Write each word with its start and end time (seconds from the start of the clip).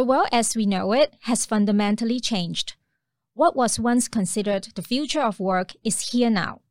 The 0.00 0.06
world 0.06 0.28
as 0.32 0.56
we 0.56 0.64
know 0.64 0.92
it 0.94 1.12
has 1.24 1.44
fundamentally 1.44 2.20
changed. 2.20 2.72
What 3.34 3.54
was 3.54 3.78
once 3.78 4.08
considered 4.08 4.68
the 4.74 4.80
future 4.80 5.20
of 5.20 5.38
work 5.38 5.72
is 5.84 6.12
here 6.12 6.30
now. 6.30 6.62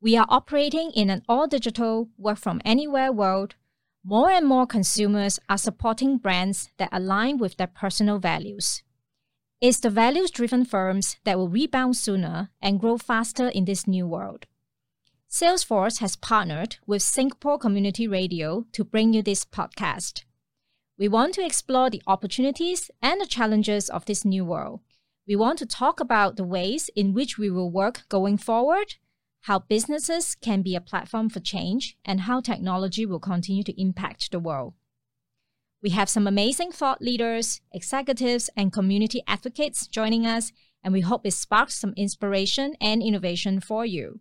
We 0.00 0.16
are 0.16 0.26
operating 0.28 0.92
in 0.92 1.10
an 1.10 1.24
all 1.28 1.48
digital, 1.48 2.10
work 2.16 2.38
from 2.38 2.62
anywhere 2.64 3.10
world. 3.10 3.56
More 4.04 4.30
and 4.30 4.46
more 4.46 4.68
consumers 4.68 5.40
are 5.48 5.58
supporting 5.58 6.18
brands 6.18 6.70
that 6.76 6.90
align 6.92 7.38
with 7.38 7.56
their 7.56 7.66
personal 7.66 8.20
values. 8.20 8.84
It's 9.60 9.80
the 9.80 9.90
values 9.90 10.30
driven 10.30 10.64
firms 10.64 11.16
that 11.24 11.36
will 11.36 11.48
rebound 11.48 11.96
sooner 11.96 12.50
and 12.62 12.78
grow 12.78 12.98
faster 12.98 13.48
in 13.48 13.64
this 13.64 13.88
new 13.88 14.06
world. 14.06 14.46
Salesforce 15.28 15.98
has 15.98 16.14
partnered 16.14 16.76
with 16.86 17.02
Singapore 17.02 17.58
Community 17.58 18.06
Radio 18.06 18.64
to 18.70 18.84
bring 18.84 19.12
you 19.12 19.22
this 19.22 19.44
podcast. 19.44 20.22
We 20.96 21.08
want 21.08 21.34
to 21.34 21.44
explore 21.44 21.90
the 21.90 22.02
opportunities 22.06 22.88
and 23.02 23.20
the 23.20 23.26
challenges 23.26 23.90
of 23.90 24.04
this 24.04 24.24
new 24.24 24.44
world. 24.44 24.80
We 25.26 25.34
want 25.34 25.58
to 25.58 25.66
talk 25.66 25.98
about 25.98 26.36
the 26.36 26.44
ways 26.44 26.88
in 26.94 27.14
which 27.14 27.36
we 27.36 27.50
will 27.50 27.70
work 27.70 28.02
going 28.08 28.38
forward, 28.38 28.94
how 29.42 29.58
businesses 29.58 30.36
can 30.36 30.62
be 30.62 30.76
a 30.76 30.80
platform 30.80 31.30
for 31.30 31.40
change, 31.40 31.96
and 32.04 32.22
how 32.22 32.40
technology 32.40 33.04
will 33.06 33.18
continue 33.18 33.64
to 33.64 33.80
impact 33.80 34.30
the 34.30 34.38
world. 34.38 34.74
We 35.82 35.90
have 35.90 36.08
some 36.08 36.28
amazing 36.28 36.70
thought 36.70 37.02
leaders, 37.02 37.60
executives, 37.72 38.48
and 38.56 38.72
community 38.72 39.22
advocates 39.26 39.88
joining 39.88 40.26
us, 40.26 40.52
and 40.82 40.92
we 40.92 41.00
hope 41.00 41.26
it 41.26 41.32
sparks 41.32 41.74
some 41.74 41.92
inspiration 41.96 42.76
and 42.80 43.02
innovation 43.02 43.60
for 43.60 43.84
you. 43.84 44.20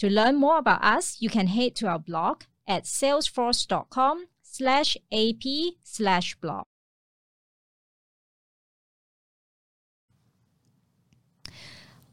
To 0.00 0.10
learn 0.10 0.34
more 0.34 0.58
about 0.58 0.82
us, 0.82 1.18
you 1.20 1.30
can 1.30 1.46
head 1.46 1.76
to 1.76 1.86
our 1.86 1.98
blog 1.98 2.42
at 2.66 2.84
salesforce.com 2.84 4.26
slash 4.52 4.98
ap 5.10 5.42
slash 5.82 6.34
blog. 6.34 6.64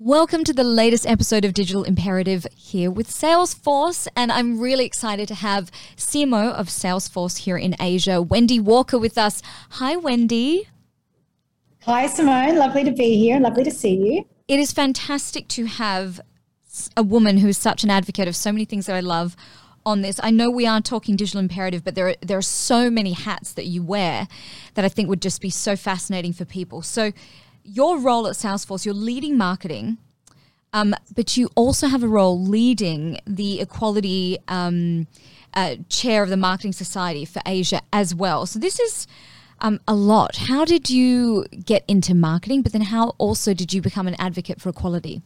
Welcome 0.01 0.45
to 0.45 0.53
the 0.53 0.63
latest 0.63 1.05
episode 1.05 1.43
of 1.43 1.53
Digital 1.53 1.83
Imperative 1.83 2.47
here 2.55 2.89
with 2.89 3.09
Salesforce. 3.09 4.07
And 4.15 4.31
I'm 4.31 4.57
really 4.57 4.85
excited 4.85 5.27
to 5.27 5.35
have 5.35 5.69
CMO 5.97 6.53
of 6.53 6.67
Salesforce 6.67 7.39
here 7.39 7.57
in 7.57 7.75
Asia, 7.77 8.21
Wendy 8.21 8.61
Walker, 8.61 8.97
with 8.97 9.17
us. 9.17 9.41
Hi, 9.71 9.97
Wendy. 9.97 10.69
Hi, 11.81 12.07
Simone. 12.07 12.55
Lovely 12.55 12.85
to 12.85 12.91
be 12.93 13.17
here. 13.17 13.37
Lovely 13.41 13.65
to 13.65 13.71
see 13.71 13.97
you. 13.97 14.25
It 14.47 14.61
is 14.61 14.71
fantastic 14.71 15.49
to 15.49 15.65
have 15.65 16.21
a 16.95 17.03
woman 17.03 17.39
who's 17.39 17.57
such 17.57 17.83
an 17.83 17.89
advocate 17.89 18.29
of 18.29 18.35
so 18.37 18.53
many 18.53 18.63
things 18.63 18.85
that 18.85 18.95
I 18.95 19.01
love 19.01 19.35
on 19.85 20.01
this. 20.01 20.19
I 20.23 20.31
know 20.31 20.49
we 20.49 20.65
are 20.65 20.81
talking 20.81 21.15
digital 21.15 21.39
imperative, 21.39 21.83
but 21.83 21.95
there 21.95 22.09
are, 22.09 22.15
there 22.21 22.37
are 22.37 22.41
so 22.41 22.89
many 22.89 23.13
hats 23.13 23.53
that 23.53 23.65
you 23.65 23.83
wear 23.83 24.27
that 24.73 24.85
I 24.85 24.89
think 24.89 25.09
would 25.09 25.21
just 25.21 25.41
be 25.41 25.49
so 25.49 25.75
fascinating 25.75 26.33
for 26.33 26.45
people. 26.45 26.81
So, 26.81 27.11
your 27.63 27.99
role 27.99 28.25
at 28.25 28.33
Salesforce, 28.33 28.85
you're 28.85 28.95
leading 28.95 29.37
marketing, 29.37 29.97
um, 30.73 30.95
but 31.15 31.37
you 31.37 31.49
also 31.55 31.87
have 31.87 32.03
a 32.03 32.07
role 32.07 32.41
leading 32.41 33.19
the 33.27 33.59
equality 33.59 34.37
um, 34.47 35.07
uh, 35.53 35.75
chair 35.89 36.23
of 36.23 36.29
the 36.29 36.37
Marketing 36.37 36.73
Society 36.73 37.25
for 37.25 37.41
Asia 37.45 37.81
as 37.91 38.13
well. 38.13 38.45
So 38.45 38.59
this 38.59 38.79
is 38.79 39.07
um, 39.61 39.79
a 39.87 39.95
lot. 39.95 40.37
How 40.37 40.65
did 40.65 40.89
you 40.89 41.45
get 41.65 41.83
into 41.87 42.13
marketing? 42.13 42.61
But 42.61 42.71
then, 42.71 42.81
how 42.81 43.15
also 43.17 43.53
did 43.53 43.73
you 43.73 43.81
become 43.81 44.07
an 44.07 44.15
advocate 44.19 44.61
for 44.61 44.69
equality? 44.69 45.21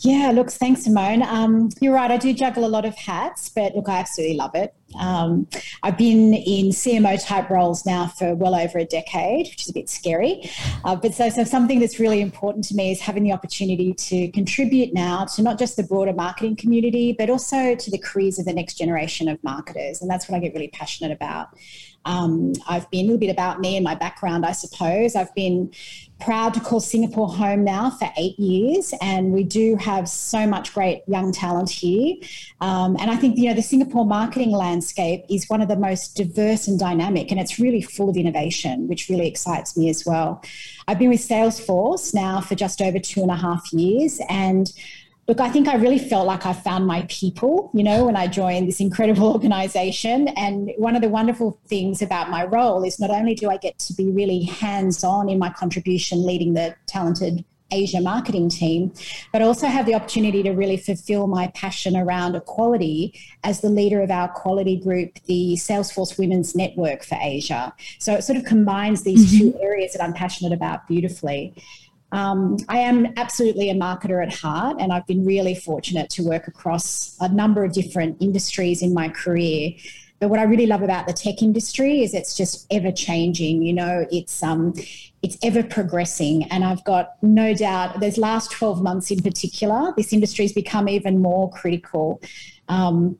Yeah, 0.00 0.30
look, 0.32 0.48
thanks, 0.50 0.84
Simone. 0.84 1.22
Um, 1.22 1.70
you're 1.80 1.92
right. 1.92 2.10
I 2.10 2.18
do 2.18 2.32
juggle 2.32 2.64
a 2.64 2.68
lot 2.68 2.84
of 2.84 2.94
hats, 2.96 3.48
but 3.48 3.74
look, 3.74 3.88
I 3.88 3.98
absolutely 3.98 4.36
love 4.36 4.54
it. 4.54 4.72
Um, 4.98 5.48
I've 5.82 5.98
been 5.98 6.34
in 6.34 6.66
CMO 6.66 7.22
type 7.22 7.50
roles 7.50 7.84
now 7.84 8.06
for 8.06 8.34
well 8.36 8.54
over 8.54 8.78
a 8.78 8.84
decade, 8.84 9.48
which 9.48 9.62
is 9.62 9.68
a 9.68 9.72
bit 9.72 9.90
scary. 9.90 10.48
Uh, 10.84 10.94
but 10.94 11.14
so, 11.14 11.28
so 11.28 11.42
something 11.42 11.80
that's 11.80 11.98
really 11.98 12.20
important 12.20 12.64
to 12.66 12.76
me 12.76 12.92
is 12.92 13.00
having 13.00 13.24
the 13.24 13.32
opportunity 13.32 13.92
to 13.92 14.30
contribute 14.30 14.94
now 14.94 15.24
to 15.24 15.42
not 15.42 15.58
just 15.58 15.76
the 15.76 15.82
broader 15.82 16.12
marketing 16.12 16.54
community, 16.54 17.12
but 17.12 17.28
also 17.28 17.74
to 17.74 17.90
the 17.90 17.98
careers 17.98 18.38
of 18.38 18.44
the 18.44 18.52
next 18.52 18.74
generation 18.74 19.28
of 19.28 19.42
marketers. 19.42 20.00
And 20.00 20.08
that's 20.08 20.28
what 20.28 20.36
I 20.36 20.40
get 20.40 20.54
really 20.54 20.68
passionate 20.68 21.10
about. 21.10 21.48
Um, 22.04 22.54
I've 22.68 22.90
been 22.90 23.00
a 23.00 23.08
little 23.08 23.18
bit 23.18 23.30
about 23.30 23.60
me 23.60 23.76
and 23.76 23.84
my 23.84 23.94
background, 23.94 24.46
I 24.46 24.52
suppose. 24.52 25.14
I've 25.14 25.34
been 25.34 25.70
proud 26.20 26.52
to 26.54 26.60
call 26.60 26.80
Singapore 26.80 27.28
home 27.28 27.64
now 27.64 27.90
for 27.90 28.10
eight 28.16 28.38
years, 28.38 28.92
and 29.00 29.32
we 29.32 29.44
do 29.44 29.76
have 29.76 30.08
so 30.08 30.46
much 30.46 30.74
great 30.74 31.02
young 31.06 31.32
talent 31.32 31.70
here. 31.70 32.16
Um, 32.60 32.96
and 32.98 33.10
I 33.10 33.16
think 33.16 33.38
you 33.38 33.48
know 33.48 33.54
the 33.54 33.62
Singapore 33.62 34.04
marketing 34.04 34.50
landscape 34.50 35.24
is 35.28 35.48
one 35.48 35.62
of 35.62 35.68
the 35.68 35.76
most 35.76 36.16
diverse 36.16 36.66
and 36.66 36.78
dynamic, 36.78 37.30
and 37.30 37.38
it's 37.38 37.58
really 37.58 37.82
full 37.82 38.08
of 38.08 38.16
innovation, 38.16 38.88
which 38.88 39.08
really 39.08 39.28
excites 39.28 39.76
me 39.76 39.88
as 39.90 40.04
well. 40.04 40.42
I've 40.88 40.98
been 40.98 41.10
with 41.10 41.20
Salesforce 41.20 42.14
now 42.14 42.40
for 42.40 42.54
just 42.54 42.80
over 42.80 42.98
two 42.98 43.22
and 43.22 43.30
a 43.30 43.36
half 43.36 43.72
years, 43.72 44.20
and 44.28 44.72
look, 45.28 45.40
I 45.40 45.50
think 45.50 45.68
I 45.68 45.76
really 45.76 45.98
felt 45.98 46.26
like 46.26 46.46
I 46.46 46.54
found 46.54 46.86
my 46.86 47.04
people, 47.10 47.70
you 47.74 47.84
know, 47.84 48.06
when 48.06 48.16
I 48.16 48.26
joined 48.26 48.66
this 48.66 48.80
incredible 48.80 49.28
organization. 49.34 50.28
And 50.28 50.72
one 50.78 50.96
of 50.96 51.02
the 51.02 51.10
wonderful 51.10 51.60
things 51.66 52.00
about 52.00 52.30
my 52.30 52.44
role 52.44 52.82
is 52.82 52.98
not 52.98 53.10
only 53.10 53.34
do 53.34 53.50
I 53.50 53.58
get 53.58 53.78
to 53.80 53.92
be 53.92 54.10
really 54.10 54.42
hands 54.42 55.04
on 55.04 55.28
in 55.28 55.38
my 55.38 55.50
contribution 55.50 56.24
leading 56.24 56.54
the 56.54 56.74
talented 56.86 57.44
Asia 57.70 58.00
marketing 58.00 58.48
team, 58.48 58.92
but 59.30 59.42
also 59.42 59.66
have 59.66 59.84
the 59.84 59.94
opportunity 59.94 60.42
to 60.42 60.52
really 60.52 60.78
fulfill 60.78 61.26
my 61.26 61.48
passion 61.48 61.98
around 61.98 62.34
equality 62.34 63.12
as 63.44 63.60
the 63.60 63.68
leader 63.68 64.00
of 64.00 64.10
our 64.10 64.28
quality 64.28 64.76
group, 64.76 65.18
the 65.26 65.54
Salesforce 65.56 66.18
Women's 66.18 66.54
Network 66.54 67.04
for 67.04 67.18
Asia. 67.20 67.74
So 67.98 68.14
it 68.14 68.24
sort 68.24 68.38
of 68.38 68.44
combines 68.44 69.02
these 69.02 69.30
mm-hmm. 69.30 69.50
two 69.50 69.60
areas 69.60 69.92
that 69.92 70.02
I'm 70.02 70.14
passionate 70.14 70.54
about 70.54 70.88
beautifully. 70.88 71.54
Um, 72.10 72.56
I 72.68 72.78
am 72.78 73.12
absolutely 73.16 73.70
a 73.70 73.74
marketer 73.74 74.22
at 74.22 74.34
heart, 74.34 74.78
and 74.80 74.92
I've 74.92 75.06
been 75.06 75.26
really 75.26 75.54
fortunate 75.54 76.08
to 76.10 76.22
work 76.22 76.48
across 76.48 77.16
a 77.20 77.28
number 77.28 77.64
of 77.64 77.72
different 77.72 78.20
industries 78.20 78.82
in 78.82 78.94
my 78.94 79.08
career. 79.08 79.72
But 80.20 80.30
what 80.30 80.40
I 80.40 80.44
really 80.44 80.66
love 80.66 80.82
about 80.82 81.06
the 81.06 81.12
tech 81.12 81.42
industry 81.42 82.02
is 82.02 82.12
it's 82.12 82.36
just 82.36 82.66
ever 82.72 82.90
changing. 82.90 83.62
You 83.62 83.72
know, 83.74 84.06
it's 84.10 84.42
um, 84.42 84.74
it's 85.22 85.36
ever 85.42 85.62
progressing, 85.62 86.44
and 86.44 86.64
I've 86.64 86.82
got 86.84 87.22
no 87.22 87.54
doubt. 87.54 88.00
Those 88.00 88.18
last 88.18 88.50
twelve 88.50 88.82
months, 88.82 89.10
in 89.10 89.22
particular, 89.22 89.92
this 89.96 90.12
industry 90.12 90.44
has 90.44 90.52
become 90.52 90.88
even 90.88 91.20
more 91.20 91.50
critical. 91.50 92.20
Um, 92.68 93.18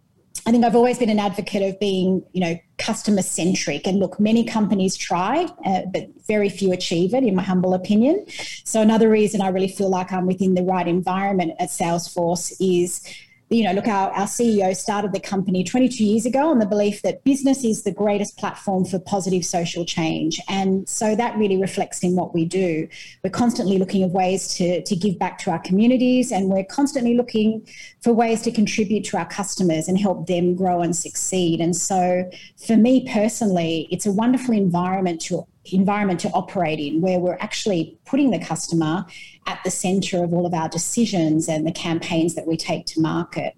I 0.49 0.51
think 0.51 0.65
I've 0.65 0.75
always 0.75 0.99
been 0.99 1.11
an 1.11 1.19
advocate 1.19 1.61
of 1.61 1.79
being, 1.79 2.25
you 2.33 2.41
know, 2.41 2.59
customer 2.79 3.21
centric. 3.21 3.87
And 3.87 3.99
look, 3.99 4.19
many 4.19 4.45
companies 4.45 4.97
try, 4.97 5.47
uh, 5.67 5.83
but 5.93 6.09
very 6.27 6.49
few 6.49 6.73
achieve 6.73 7.13
it, 7.13 7.23
in 7.23 7.35
my 7.35 7.43
humble 7.43 7.75
opinion. 7.75 8.25
So 8.65 8.81
another 8.81 9.11
reason 9.11 9.43
I 9.43 9.49
really 9.49 9.69
feel 9.69 9.91
like 9.91 10.11
I'm 10.11 10.25
within 10.25 10.55
the 10.55 10.63
right 10.63 10.89
environment 10.89 11.53
at 11.61 11.69
Salesforce 11.69 12.55
is 12.61 13.07
you 13.51 13.65
know, 13.65 13.73
look, 13.73 13.89
our, 13.89 14.11
our 14.11 14.27
CEO 14.27 14.77
started 14.77 15.13
the 15.13 15.21
company 15.21 15.65
22 15.65 16.05
years 16.05 16.27
ago 16.27 16.51
on 16.51 16.59
the 16.59 16.67
belief 16.67 17.01
that 17.03 17.25
business 17.25 17.65
is 17.65 17.83
the 17.83 17.93
greatest 17.93 18.37
platform 18.37 18.85
for 18.85 18.99
positive 18.99 19.45
social 19.45 19.87
change. 19.87 20.39
And 20.49 20.87
so 20.87 21.17
that 21.17 21.37
really 21.39 21.57
reflects 21.57 22.03
in 22.03 22.15
what 22.15 22.35
we 22.35 22.45
do. 22.45 22.87
We're 23.25 23.31
constantly 23.31 23.79
looking 23.79 24.03
at 24.03 24.11
ways 24.11 24.55
to, 24.57 24.83
to 24.83 24.97
give 24.97 25.19
back 25.19 25.39
to 25.39 25.51
our 25.51 25.59
communities, 25.61 26.31
and 26.31 26.51
we're 26.51 26.65
constantly 26.65 27.17
looking 27.17 27.67
for 28.03 28.13
ways 28.13 28.43
to 28.43 28.53
contribute 28.53 29.05
to 29.07 29.17
our 29.17 29.27
customers 29.27 29.89
and 29.89 29.99
help 29.99 30.27
them 30.27 30.55
grow 30.55 30.83
and 30.83 30.95
succeed. 30.95 31.61
And 31.61 31.75
so 31.75 32.29
for 32.67 32.77
me 32.77 33.09
personally, 33.11 33.89
it's 33.91 34.05
a 34.05 34.13
wonderful 34.13 34.55
environment 34.55 35.23
to 35.23 35.47
environment 35.73 36.21
to 36.21 36.31
operate 36.31 36.79
in 36.79 37.01
where 37.01 37.19
we're 37.19 37.39
actually 37.41 37.99
putting 38.05 38.31
the 38.31 38.39
customer 38.39 39.07
at 39.47 39.61
the 39.65 39.71
center 39.71 40.23
of 40.23 40.33
all 40.33 40.47
of 40.47 40.55
our 40.55 40.69
decisions 40.69 41.49
and 41.49 41.67
the 41.67 41.73
campaigns 41.73 42.35
that 42.35 42.47
we 42.47 42.57
take 42.57 42.87
to 42.87 43.01
market. 43.01 43.57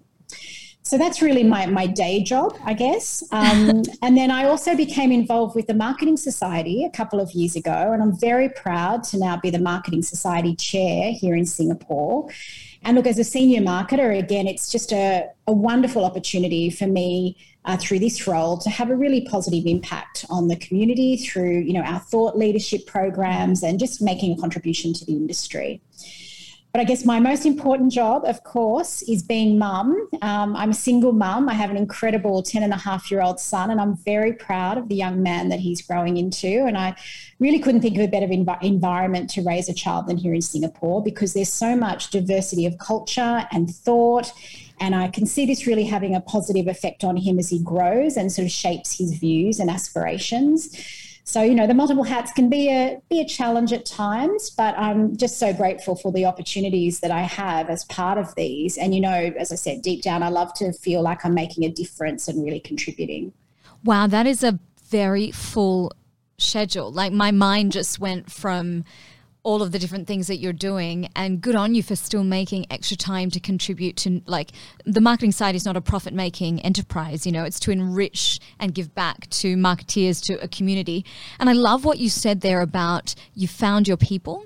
So 0.83 0.97
that's 0.97 1.21
really 1.21 1.43
my, 1.43 1.67
my 1.67 1.87
day 1.87 2.21
job, 2.21 2.57
I 2.65 2.73
guess. 2.73 3.23
Um, 3.31 3.83
and 4.01 4.17
then 4.17 4.29
I 4.29 4.45
also 4.45 4.75
became 4.75 5.11
involved 5.11 5.55
with 5.55 5.67
the 5.67 5.73
Marketing 5.73 6.17
Society 6.17 6.83
a 6.83 6.89
couple 6.89 7.21
of 7.21 7.31
years 7.31 7.55
ago, 7.55 7.93
and 7.93 8.01
I'm 8.01 8.17
very 8.19 8.49
proud 8.49 9.03
to 9.05 9.17
now 9.17 9.37
be 9.37 9.49
the 9.49 9.59
Marketing 9.59 10.01
Society 10.01 10.55
chair 10.55 11.13
here 11.13 11.35
in 11.35 11.45
Singapore. 11.45 12.29
And 12.83 12.97
look, 12.97 13.05
as 13.05 13.19
a 13.19 13.23
senior 13.23 13.61
marketer, 13.61 14.17
again, 14.17 14.47
it's 14.47 14.71
just 14.71 14.91
a, 14.91 15.29
a 15.47 15.53
wonderful 15.53 16.03
opportunity 16.03 16.69
for 16.69 16.87
me 16.87 17.37
uh, 17.65 17.77
through 17.77 17.99
this 17.99 18.27
role 18.27 18.57
to 18.57 18.69
have 18.69 18.89
a 18.89 18.95
really 18.95 19.21
positive 19.21 19.65
impact 19.65 20.25
on 20.29 20.47
the 20.47 20.55
community 20.55 21.17
through, 21.17 21.59
you 21.59 21.73
know, 21.73 21.81
our 21.81 21.99
thought 21.99 22.37
leadership 22.37 22.85
programs 22.87 23.63
and 23.63 23.79
just 23.79 24.01
making 24.01 24.31
a 24.33 24.41
contribution 24.41 24.93
to 24.93 25.05
the 25.05 25.13
industry. 25.13 25.81
But 26.71 26.79
I 26.79 26.85
guess 26.85 27.03
my 27.03 27.19
most 27.19 27.45
important 27.45 27.91
job, 27.91 28.23
of 28.23 28.45
course, 28.45 29.01
is 29.01 29.21
being 29.21 29.59
mum. 29.59 30.07
Um, 30.21 30.55
I'm 30.55 30.69
a 30.69 30.73
single 30.73 31.11
mum. 31.11 31.49
I 31.49 31.53
have 31.53 31.69
an 31.69 31.75
incredible 31.75 32.41
10 32.41 32.63
and 32.63 32.71
a 32.71 32.77
half 32.77 33.11
year 33.11 33.21
old 33.21 33.41
son, 33.41 33.71
and 33.71 33.81
I'm 33.81 33.97
very 33.97 34.31
proud 34.31 34.77
of 34.77 34.87
the 34.87 34.95
young 34.95 35.21
man 35.21 35.49
that 35.49 35.59
he's 35.59 35.81
growing 35.81 36.15
into. 36.15 36.47
And 36.47 36.77
I 36.77 36.95
really 37.39 37.59
couldn't 37.59 37.81
think 37.81 37.97
of 37.97 38.03
a 38.03 38.07
better 38.07 38.27
env- 38.27 38.63
environment 38.63 39.29
to 39.31 39.41
raise 39.41 39.67
a 39.67 39.73
child 39.73 40.07
than 40.07 40.15
here 40.15 40.33
in 40.33 40.41
Singapore 40.41 41.03
because 41.03 41.33
there's 41.33 41.51
so 41.51 41.75
much 41.75 42.09
diversity 42.09 42.65
of 42.65 42.77
culture 42.77 43.45
and 43.51 43.69
thought. 43.69 44.31
And 44.81 44.95
I 44.95 45.07
can 45.09 45.27
see 45.27 45.45
this 45.45 45.67
really 45.67 45.85
having 45.85 46.15
a 46.15 46.19
positive 46.21 46.67
effect 46.67 47.03
on 47.03 47.15
him 47.15 47.37
as 47.37 47.49
he 47.49 47.59
grows 47.59 48.17
and 48.17 48.31
sort 48.31 48.47
of 48.47 48.51
shapes 48.51 48.97
his 48.97 49.13
views 49.13 49.59
and 49.59 49.69
aspirations. 49.69 50.75
So, 51.23 51.43
you 51.43 51.53
know, 51.53 51.67
the 51.67 51.75
multiple 51.75 52.03
hats 52.03 52.31
can 52.31 52.49
be 52.49 52.67
a 52.69 52.99
be 53.07 53.21
a 53.21 53.25
challenge 53.25 53.71
at 53.71 53.85
times, 53.85 54.49
but 54.49 54.75
I'm 54.77 55.15
just 55.15 55.37
so 55.37 55.53
grateful 55.53 55.95
for 55.95 56.11
the 56.11 56.25
opportunities 56.25 56.99
that 57.01 57.11
I 57.11 57.21
have 57.21 57.69
as 57.69 57.85
part 57.85 58.17
of 58.17 58.33
these. 58.33 58.75
And 58.77 58.95
you 58.95 59.01
know, 59.01 59.31
as 59.37 59.51
I 59.51 59.55
said, 59.55 59.83
deep 59.83 60.01
down 60.01 60.23
I 60.23 60.29
love 60.29 60.53
to 60.55 60.73
feel 60.73 61.03
like 61.03 61.23
I'm 61.23 61.35
making 61.35 61.63
a 61.63 61.69
difference 61.69 62.27
and 62.27 62.43
really 62.43 62.59
contributing. 62.59 63.33
Wow, 63.85 64.07
that 64.07 64.25
is 64.25 64.43
a 64.43 64.59
very 64.89 65.29
full 65.31 65.93
schedule. 66.39 66.91
Like 66.91 67.13
my 67.13 67.31
mind 67.31 67.71
just 67.71 67.99
went 67.99 68.31
from 68.31 68.83
all 69.43 69.63
of 69.63 69.71
the 69.71 69.79
different 69.79 70.07
things 70.07 70.27
that 70.27 70.37
you're 70.37 70.53
doing 70.53 71.09
and 71.15 71.41
good 71.41 71.55
on 71.55 71.73
you 71.73 71.81
for 71.81 71.95
still 71.95 72.23
making 72.23 72.65
extra 72.69 72.95
time 72.95 73.31
to 73.31 73.39
contribute 73.39 73.97
to 73.97 74.21
like 74.25 74.51
the 74.85 75.01
marketing 75.01 75.31
side 75.31 75.55
is 75.55 75.65
not 75.65 75.75
a 75.75 75.81
profit 75.81 76.13
making 76.13 76.59
enterprise 76.61 77.25
you 77.25 77.31
know 77.31 77.43
it's 77.43 77.59
to 77.59 77.71
enrich 77.71 78.39
and 78.59 78.75
give 78.75 78.93
back 78.93 79.27
to 79.29 79.55
marketeers 79.55 80.23
to 80.23 80.33
a 80.43 80.47
community 80.47 81.03
and 81.39 81.49
i 81.49 81.53
love 81.53 81.83
what 81.85 81.97
you 81.97 82.09
said 82.09 82.41
there 82.41 82.61
about 82.61 83.15
you 83.33 83.47
found 83.47 83.87
your 83.87 83.97
people 83.97 84.45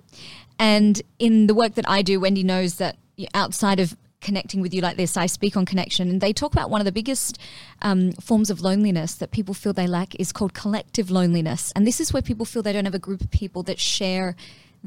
and 0.57 1.01
in 1.19 1.47
the 1.47 1.53
work 1.53 1.75
that 1.75 1.87
i 1.89 2.01
do 2.01 2.19
wendy 2.19 2.43
knows 2.43 2.75
that 2.75 2.97
outside 3.33 3.79
of 3.79 3.97
connecting 4.21 4.59
with 4.59 4.73
you 4.73 4.81
like 4.81 4.97
this, 4.97 5.15
I 5.15 5.27
speak 5.27 5.55
on 5.55 5.65
connection, 5.65 6.09
and 6.09 6.19
they 6.19 6.33
talk 6.33 6.51
about 6.51 6.71
one 6.71 6.81
of 6.81 6.85
the 6.85 6.91
biggest 6.91 7.37
um, 7.83 8.11
forms 8.13 8.49
of 8.49 8.59
loneliness 8.59 9.13
that 9.15 9.29
people 9.29 9.53
feel 9.53 9.71
they 9.71 9.85
lack 9.85 10.15
is 10.19 10.31
called 10.31 10.55
collective 10.55 11.11
loneliness. 11.11 11.71
And 11.75 11.85
this 11.85 12.01
is 12.01 12.11
where 12.11 12.23
people 12.23 12.43
feel 12.43 12.63
they 12.63 12.73
don't 12.73 12.85
have 12.85 12.95
a 12.95 12.99
group 12.99 13.21
of 13.21 13.29
people 13.29 13.61
that 13.63 13.79
share 13.79 14.35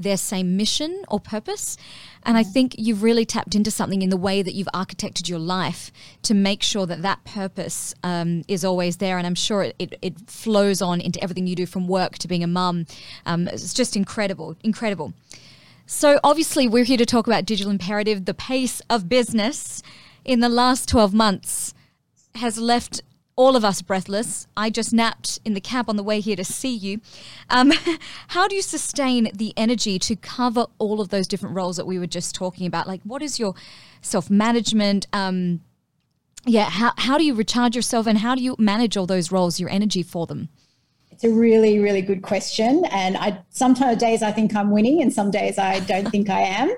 their 0.02 0.16
same 0.16 0.56
mission 0.56 1.02
or 1.08 1.20
purpose. 1.20 1.76
And 2.22 2.36
I 2.36 2.42
think 2.42 2.74
you've 2.78 3.02
really 3.02 3.24
tapped 3.24 3.54
into 3.54 3.70
something 3.70 4.02
in 4.02 4.10
the 4.10 4.16
way 4.16 4.42
that 4.42 4.54
you've 4.54 4.68
architected 4.74 5.28
your 5.28 5.38
life 5.38 5.90
to 6.22 6.34
make 6.34 6.62
sure 6.62 6.86
that 6.86 7.02
that 7.02 7.24
purpose 7.24 7.94
um, 8.02 8.44
is 8.48 8.64
always 8.64 8.98
there. 8.98 9.18
And 9.18 9.26
I'm 9.26 9.34
sure 9.34 9.62
it, 9.62 9.76
it, 9.78 9.98
it, 10.02 10.30
flows 10.30 10.82
on 10.82 11.00
into 11.00 11.22
everything 11.22 11.46
you 11.46 11.56
do 11.56 11.66
from 11.66 11.88
work 11.88 12.18
to 12.18 12.28
being 12.28 12.44
a 12.44 12.46
mum. 12.46 12.86
Um, 13.26 13.48
it's 13.48 13.74
just 13.74 13.96
incredible, 13.96 14.56
incredible. 14.62 15.14
So, 15.86 16.20
obviously, 16.22 16.68
we're 16.68 16.84
here 16.84 16.98
to 16.98 17.06
talk 17.06 17.26
about 17.26 17.46
digital 17.46 17.70
imperative. 17.70 18.26
The 18.26 18.34
pace 18.34 18.82
of 18.90 19.08
business 19.08 19.82
in 20.24 20.40
the 20.40 20.50
last 20.50 20.86
12 20.88 21.14
months 21.14 21.72
has 22.34 22.58
left 22.58 23.00
all 23.38 23.54
of 23.54 23.64
us 23.64 23.80
breathless. 23.82 24.48
I 24.56 24.68
just 24.68 24.92
napped 24.92 25.38
in 25.44 25.54
the 25.54 25.60
cab 25.60 25.88
on 25.88 25.96
the 25.96 26.02
way 26.02 26.18
here 26.18 26.34
to 26.34 26.44
see 26.44 26.74
you. 26.74 27.00
Um, 27.48 27.72
how 28.28 28.48
do 28.48 28.56
you 28.56 28.62
sustain 28.62 29.30
the 29.32 29.54
energy 29.56 29.96
to 30.00 30.16
cover 30.16 30.66
all 30.78 31.00
of 31.00 31.10
those 31.10 31.28
different 31.28 31.54
roles 31.54 31.76
that 31.76 31.86
we 31.86 32.00
were 32.00 32.08
just 32.08 32.34
talking 32.34 32.66
about? 32.66 32.88
Like, 32.88 33.00
what 33.04 33.22
is 33.22 33.38
your 33.38 33.54
self 34.02 34.28
management? 34.28 35.06
Um, 35.12 35.60
yeah, 36.44 36.68
how, 36.68 36.92
how 36.98 37.16
do 37.16 37.24
you 37.24 37.32
recharge 37.32 37.76
yourself 37.76 38.08
and 38.08 38.18
how 38.18 38.34
do 38.34 38.42
you 38.42 38.56
manage 38.58 38.96
all 38.96 39.06
those 39.06 39.30
roles, 39.30 39.60
your 39.60 39.70
energy 39.70 40.02
for 40.02 40.26
them? 40.26 40.48
It's 41.12 41.22
a 41.22 41.30
really, 41.30 41.78
really 41.78 42.02
good 42.02 42.22
question. 42.22 42.84
And 42.90 43.16
I 43.16 43.40
sometimes 43.50 43.98
days 43.98 44.20
I 44.20 44.32
think 44.32 44.54
I'm 44.56 44.72
winning 44.72 45.00
and 45.00 45.12
some 45.12 45.30
days 45.30 45.58
I 45.58 45.78
don't 45.80 46.10
think 46.10 46.28
I 46.28 46.40
am. 46.40 46.74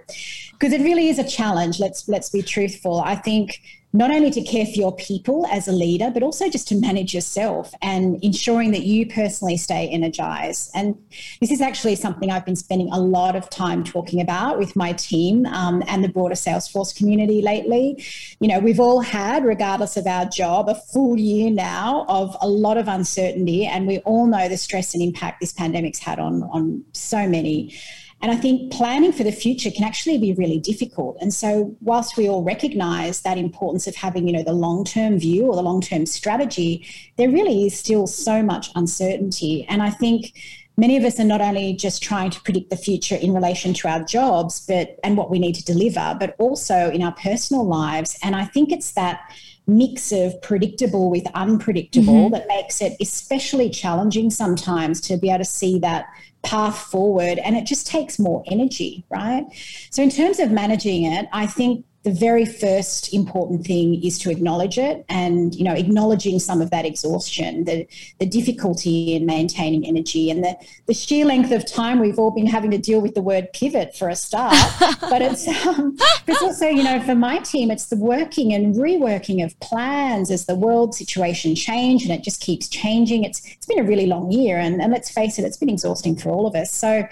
Because 0.52 0.74
it 0.74 0.82
really 0.82 1.08
is 1.08 1.18
a 1.18 1.26
challenge. 1.26 1.80
Let's 1.80 2.06
let's 2.06 2.28
be 2.28 2.42
truthful. 2.42 3.00
I 3.00 3.16
think 3.16 3.62
not 3.92 4.10
only 4.10 4.30
to 4.30 4.42
care 4.42 4.64
for 4.66 4.72
your 4.72 4.94
people 4.94 5.46
as 5.50 5.66
a 5.66 5.72
leader, 5.72 6.10
but 6.12 6.22
also 6.22 6.48
just 6.48 6.68
to 6.68 6.76
manage 6.76 7.12
yourself 7.12 7.74
and 7.82 8.22
ensuring 8.22 8.70
that 8.70 8.84
you 8.84 9.06
personally 9.06 9.56
stay 9.56 9.88
energized. 9.88 10.70
And 10.74 10.96
this 11.40 11.50
is 11.50 11.60
actually 11.60 11.96
something 11.96 12.30
I've 12.30 12.44
been 12.44 12.54
spending 12.54 12.92
a 12.92 13.00
lot 13.00 13.34
of 13.34 13.50
time 13.50 13.82
talking 13.82 14.20
about 14.20 14.58
with 14.58 14.76
my 14.76 14.92
team 14.92 15.44
um, 15.46 15.82
and 15.88 16.04
the 16.04 16.08
broader 16.08 16.36
Salesforce 16.36 16.96
community 16.96 17.42
lately. 17.42 18.04
You 18.38 18.46
know, 18.46 18.60
we've 18.60 18.78
all 18.78 19.00
had, 19.00 19.44
regardless 19.44 19.96
of 19.96 20.06
our 20.06 20.24
job, 20.24 20.68
a 20.68 20.76
full 20.76 21.18
year 21.18 21.50
now 21.50 22.06
of 22.08 22.36
a 22.40 22.48
lot 22.48 22.78
of 22.78 22.86
uncertainty, 22.86 23.66
and 23.66 23.88
we 23.88 23.98
all 24.00 24.26
know 24.26 24.48
the 24.48 24.56
stress 24.56 24.94
and 24.94 25.02
impact 25.02 25.40
this 25.40 25.52
pandemic's 25.52 25.98
had 25.98 26.20
on 26.20 26.44
on 26.44 26.84
so 26.92 27.26
many. 27.26 27.74
And 28.22 28.30
I 28.30 28.36
think 28.36 28.70
planning 28.70 29.12
for 29.12 29.24
the 29.24 29.32
future 29.32 29.70
can 29.70 29.84
actually 29.84 30.18
be 30.18 30.34
really 30.34 30.58
difficult. 30.58 31.16
And 31.20 31.32
so, 31.32 31.74
whilst 31.80 32.16
we 32.16 32.28
all 32.28 32.42
recognize 32.42 33.22
that 33.22 33.38
importance 33.38 33.86
of 33.86 33.96
having, 33.96 34.26
you 34.26 34.32
know, 34.34 34.42
the 34.42 34.52
long 34.52 34.84
term 34.84 35.18
view 35.18 35.46
or 35.46 35.56
the 35.56 35.62
long 35.62 35.80
term 35.80 36.04
strategy, 36.04 36.86
there 37.16 37.30
really 37.30 37.66
is 37.66 37.78
still 37.78 38.06
so 38.06 38.42
much 38.42 38.70
uncertainty. 38.74 39.64
And 39.68 39.82
I 39.82 39.90
think 39.90 40.34
many 40.76 40.98
of 40.98 41.04
us 41.04 41.18
are 41.18 41.24
not 41.24 41.40
only 41.40 41.72
just 41.72 42.02
trying 42.02 42.30
to 42.30 42.40
predict 42.42 42.68
the 42.68 42.76
future 42.76 43.16
in 43.16 43.32
relation 43.32 43.72
to 43.74 43.88
our 43.88 44.04
jobs, 44.04 44.66
but 44.66 44.98
and 45.02 45.16
what 45.16 45.30
we 45.30 45.38
need 45.38 45.54
to 45.54 45.64
deliver, 45.64 46.16
but 46.20 46.34
also 46.38 46.90
in 46.90 47.02
our 47.02 47.12
personal 47.12 47.66
lives. 47.66 48.18
And 48.22 48.36
I 48.36 48.44
think 48.44 48.70
it's 48.70 48.92
that 48.92 49.20
mix 49.66 50.12
of 50.12 50.40
predictable 50.42 51.10
with 51.10 51.24
unpredictable 51.34 52.24
mm-hmm. 52.24 52.32
that 52.32 52.48
makes 52.48 52.80
it 52.82 52.96
especially 53.00 53.70
challenging 53.70 54.30
sometimes 54.30 55.00
to 55.02 55.16
be 55.16 55.30
able 55.30 55.38
to 55.38 55.44
see 55.44 55.78
that 55.78 56.06
path 56.42 56.78
forward 56.78 57.38
and 57.38 57.56
it 57.56 57.66
just 57.66 57.86
takes 57.86 58.18
more 58.18 58.42
energy 58.46 59.04
right? 59.10 59.44
So 59.90 60.02
in 60.02 60.10
terms 60.10 60.38
of 60.38 60.50
managing 60.50 61.04
it 61.04 61.28
i 61.32 61.46
think 61.46 61.84
the 62.02 62.10
very 62.10 62.46
first 62.46 63.12
important 63.12 63.66
thing 63.66 64.02
is 64.02 64.18
to 64.18 64.30
acknowledge 64.30 64.78
it 64.78 65.04
and 65.08 65.54
you 65.54 65.64
know 65.64 65.74
acknowledging 65.74 66.38
some 66.38 66.62
of 66.62 66.70
that 66.70 66.86
exhaustion 66.86 67.64
the, 67.64 67.86
the 68.18 68.26
difficulty 68.26 69.14
in 69.14 69.26
maintaining 69.26 69.86
energy 69.86 70.30
and 70.30 70.42
the, 70.42 70.56
the 70.86 70.94
sheer 70.94 71.26
length 71.26 71.52
of 71.52 71.66
time 71.66 71.98
we've 71.98 72.18
all 72.18 72.30
been 72.30 72.46
having 72.46 72.70
to 72.70 72.78
deal 72.78 73.00
with 73.00 73.14
the 73.14 73.20
word 73.20 73.52
pivot 73.52 73.94
for 73.96 74.08
a 74.08 74.16
start. 74.16 74.56
But 75.00 75.22
it's 75.22 75.48
um, 75.66 75.96
it's 76.26 76.42
also 76.42 76.68
you 76.68 76.84
know 76.84 77.00
for 77.00 77.14
my 77.14 77.38
team 77.38 77.70
it's 77.70 77.86
the 77.86 77.96
working 77.96 78.52
and 78.52 78.74
reworking 78.76 79.44
of 79.44 79.58
plans 79.60 80.30
as 80.30 80.46
the 80.46 80.54
world 80.54 80.94
situation 80.94 81.54
change 81.54 82.04
and 82.04 82.12
it 82.12 82.22
just 82.22 82.40
keeps 82.40 82.68
changing. 82.68 83.24
It's 83.24 83.44
it's 83.44 83.66
been 83.66 83.80
a 83.80 83.84
really 83.84 84.06
long 84.06 84.30
year 84.30 84.58
and, 84.58 84.80
and 84.80 84.92
let's 84.92 85.10
face 85.10 85.38
it 85.38 85.44
it's 85.44 85.56
been 85.56 85.68
exhausting 85.68 86.16
for 86.16 86.30
all 86.30 86.46
of 86.46 86.54
us. 86.54 86.72
So 86.72 87.08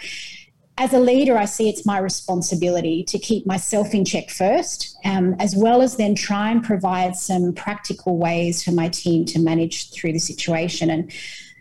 as 0.79 0.93
a 0.93 1.01
leader, 1.01 1.37
I 1.37 1.45
see 1.45 1.69
it's 1.69 1.85
my 1.85 1.99
responsibility 1.99 3.03
to 3.05 3.19
keep 3.19 3.45
myself 3.45 3.93
in 3.95 4.05
check 4.05 4.31
first, 4.31 4.97
um, 5.05 5.35
as 5.41 5.57
well 5.57 5.83
as 5.83 5.97
then 5.97 6.15
try 6.15 6.51
and 6.51 6.63
provide 6.63 7.17
some 7.17 7.53
practical 7.53 8.17
ways 8.17 8.63
for 8.63 8.71
my 8.71 8.89
team 8.89 9.25
to 9.27 9.41
manage 9.41 9.91
through 9.91 10.13
the 10.13 10.21
situation. 10.21 10.89
And 10.89 11.13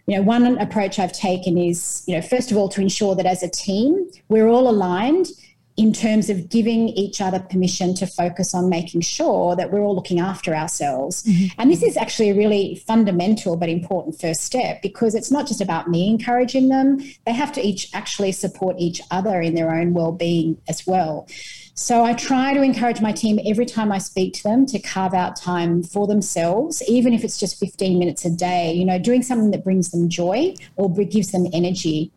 you 0.06 0.16
know, 0.16 0.22
one 0.22 0.58
approach 0.60 1.00
I've 1.00 1.12
taken 1.12 1.58
is, 1.58 2.04
you 2.08 2.16
know, 2.16 2.22
first 2.22 2.52
of 2.52 2.58
all, 2.58 2.70
to 2.70 2.80
ensure 2.80 3.16
that 3.16 3.26
as 3.26 3.42
a 3.42 3.50
team, 3.50 4.08
we're 4.30 4.48
all 4.48 4.70
aligned 4.70 5.28
in 5.78 5.94
terms 5.94 6.30
of 6.32 6.50
giving 6.50 6.90
each 6.90 7.22
other 7.22 7.40
permission 7.40 7.94
to 7.94 8.08
focus 8.08 8.56
on 8.56 8.68
making 8.68 9.00
sure 9.00 9.56
that 9.56 9.72
we're 9.72 9.82
all 9.82 9.96
looking 9.96 10.20
after 10.20 10.56
ourselves. 10.56 11.22
Mm-hmm. 11.24 11.60
And 11.60 11.72
this 11.72 11.84
is 11.84 11.96
actually 11.96 12.32
a 12.32 12.36
really 12.36 12.82
fundamental 12.88 13.56
but 13.56 13.70
important 13.70 14.20
first 14.20 14.42
step 14.42 14.82
because 14.82 15.14
it's 15.14 15.30
not 15.30 15.48
just 15.48 15.62
about 15.62 15.88
me 15.88 16.10
encouraging 16.10 16.70
them, 16.70 17.00
they 17.28 17.34
have 17.34 17.52
to 17.54 17.62
each 17.62 17.94
actually 17.94 18.32
support 18.32 18.76
each 18.80 19.02
other 19.12 19.40
in 19.40 19.54
their 19.54 19.72
own 19.72 19.94
well-being 19.94 20.60
as 20.68 20.88
well. 20.88 21.28
So 21.76 22.04
I 22.04 22.14
try 22.14 22.56
to 22.56 22.64
encourage 22.64 23.00
my 23.02 23.12
team 23.12 23.40
every 23.46 23.68
time 23.68 23.92
I 23.92 24.00
speak 24.00 24.34
to 24.34 24.44
them 24.44 24.66
to 24.66 24.80
carve 24.80 25.14
out 25.14 25.36
time 25.36 25.84
for 25.84 26.08
themselves, 26.08 26.82
even 26.88 27.14
if 27.14 27.24
it's 27.24 27.40
just 27.40 27.60
15 27.60 28.00
minutes 28.00 28.26
a 28.26 28.32
day, 28.32 28.74
you 28.74 28.84
know, 28.84 28.98
doing 28.98 29.22
something 29.22 29.52
that 29.52 29.64
brings 29.64 29.92
them 29.92 30.10
joy 30.10 30.56
or 30.76 30.92
gives 30.92 31.32
them 31.32 31.46
energy. 31.54 32.12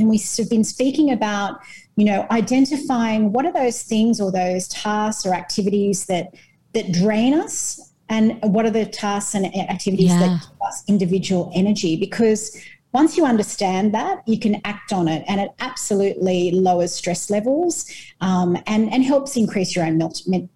And 0.00 0.08
we've 0.08 0.26
been 0.48 0.64
speaking 0.64 1.12
about 1.12 1.60
you 1.96 2.04
know, 2.04 2.26
identifying 2.30 3.32
what 3.32 3.44
are 3.44 3.52
those 3.52 3.82
things 3.82 4.20
or 4.20 4.32
those 4.32 4.68
tasks 4.68 5.26
or 5.26 5.34
activities 5.34 6.06
that 6.06 6.34
that 6.72 6.92
drain 6.92 7.34
us 7.34 7.92
and 8.08 8.38
what 8.42 8.64
are 8.64 8.70
the 8.70 8.86
tasks 8.86 9.34
and 9.34 9.46
activities 9.56 10.08
yeah. 10.08 10.18
that 10.18 10.40
give 10.40 10.62
us 10.62 10.82
individual 10.88 11.50
energy? 11.54 11.96
Because 11.96 12.56
once 12.92 13.16
you 13.16 13.24
understand 13.24 13.94
that 13.94 14.26
you 14.26 14.38
can 14.38 14.60
act 14.64 14.92
on 14.92 15.06
it 15.06 15.24
and 15.28 15.40
it 15.40 15.50
absolutely 15.60 16.50
lowers 16.50 16.92
stress 16.92 17.30
levels 17.30 17.88
um, 18.20 18.56
and, 18.66 18.92
and 18.92 19.04
helps 19.04 19.36
increase 19.36 19.76
your 19.76 19.84
own 19.84 20.00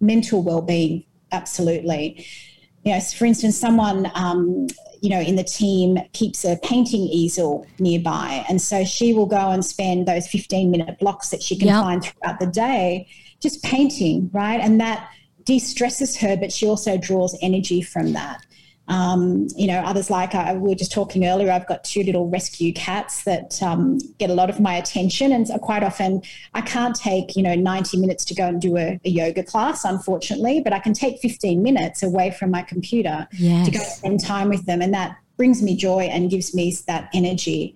mental 0.01 0.43
well-being. 0.43 1.05
Absolutely. 1.31 2.25
You 2.83 2.93
know 2.93 2.99
for 2.99 3.25
instance 3.25 3.57
someone 3.57 4.11
um, 4.15 4.67
you 5.05 5.11
know, 5.11 5.19
in 5.19 5.35
the 5.35 5.43
team 5.43 5.99
keeps 6.13 6.43
a 6.43 6.57
painting 6.63 7.01
easel 7.01 7.67
nearby. 7.77 8.43
And 8.49 8.59
so 8.59 8.83
she 8.83 9.13
will 9.13 9.27
go 9.27 9.51
and 9.51 9.63
spend 9.63 10.07
those 10.07 10.27
15 10.27 10.71
minute 10.71 10.97
blocks 10.97 11.29
that 11.29 11.43
she 11.43 11.55
can 11.55 11.67
yep. 11.67 11.83
find 11.83 12.03
throughout 12.03 12.39
the 12.39 12.47
day 12.47 13.07
just 13.39 13.61
painting, 13.61 14.31
right? 14.33 14.59
And 14.59 14.81
that 14.81 15.07
de 15.43 15.59
stresses 15.59 16.17
her, 16.17 16.35
but 16.35 16.51
she 16.51 16.67
also 16.67 16.97
draws 16.97 17.37
energy 17.39 17.83
from 17.83 18.13
that. 18.13 18.43
Um, 18.87 19.47
you 19.55 19.65
know, 19.65 19.79
others 19.79 20.09
like 20.09 20.35
I, 20.35 20.53
we 20.53 20.69
were 20.69 20.75
just 20.75 20.91
talking 20.91 21.25
earlier, 21.25 21.51
I've 21.51 21.67
got 21.67 21.83
two 21.83 22.03
little 22.03 22.29
rescue 22.29 22.71
cats 22.71 23.23
that 23.23 23.61
um, 23.63 23.97
get 24.19 24.29
a 24.29 24.33
lot 24.33 24.49
of 24.49 24.59
my 24.59 24.75
attention. 24.75 25.31
And 25.31 25.47
so 25.47 25.57
quite 25.57 25.83
often 25.83 26.21
I 26.53 26.61
can't 26.61 26.95
take, 26.95 27.35
you 27.35 27.41
know, 27.41 27.55
90 27.55 27.97
minutes 27.97 28.25
to 28.25 28.35
go 28.35 28.47
and 28.47 28.61
do 28.61 28.77
a, 28.77 28.99
a 29.03 29.09
yoga 29.09 29.43
class, 29.43 29.85
unfortunately, 29.85 30.61
but 30.61 30.71
I 30.71 30.79
can 30.79 30.93
take 30.93 31.19
15 31.19 31.63
minutes 31.63 32.03
away 32.03 32.31
from 32.31 32.51
my 32.51 32.61
computer 32.61 33.27
yes. 33.31 33.65
to 33.65 33.71
go 33.71 33.79
spend 33.79 34.23
time 34.23 34.49
with 34.49 34.65
them. 34.65 34.81
And 34.81 34.93
that 34.93 35.17
brings 35.37 35.63
me 35.63 35.75
joy 35.75 36.03
and 36.03 36.29
gives 36.29 36.53
me 36.53 36.75
that 36.87 37.09
energy. 37.13 37.75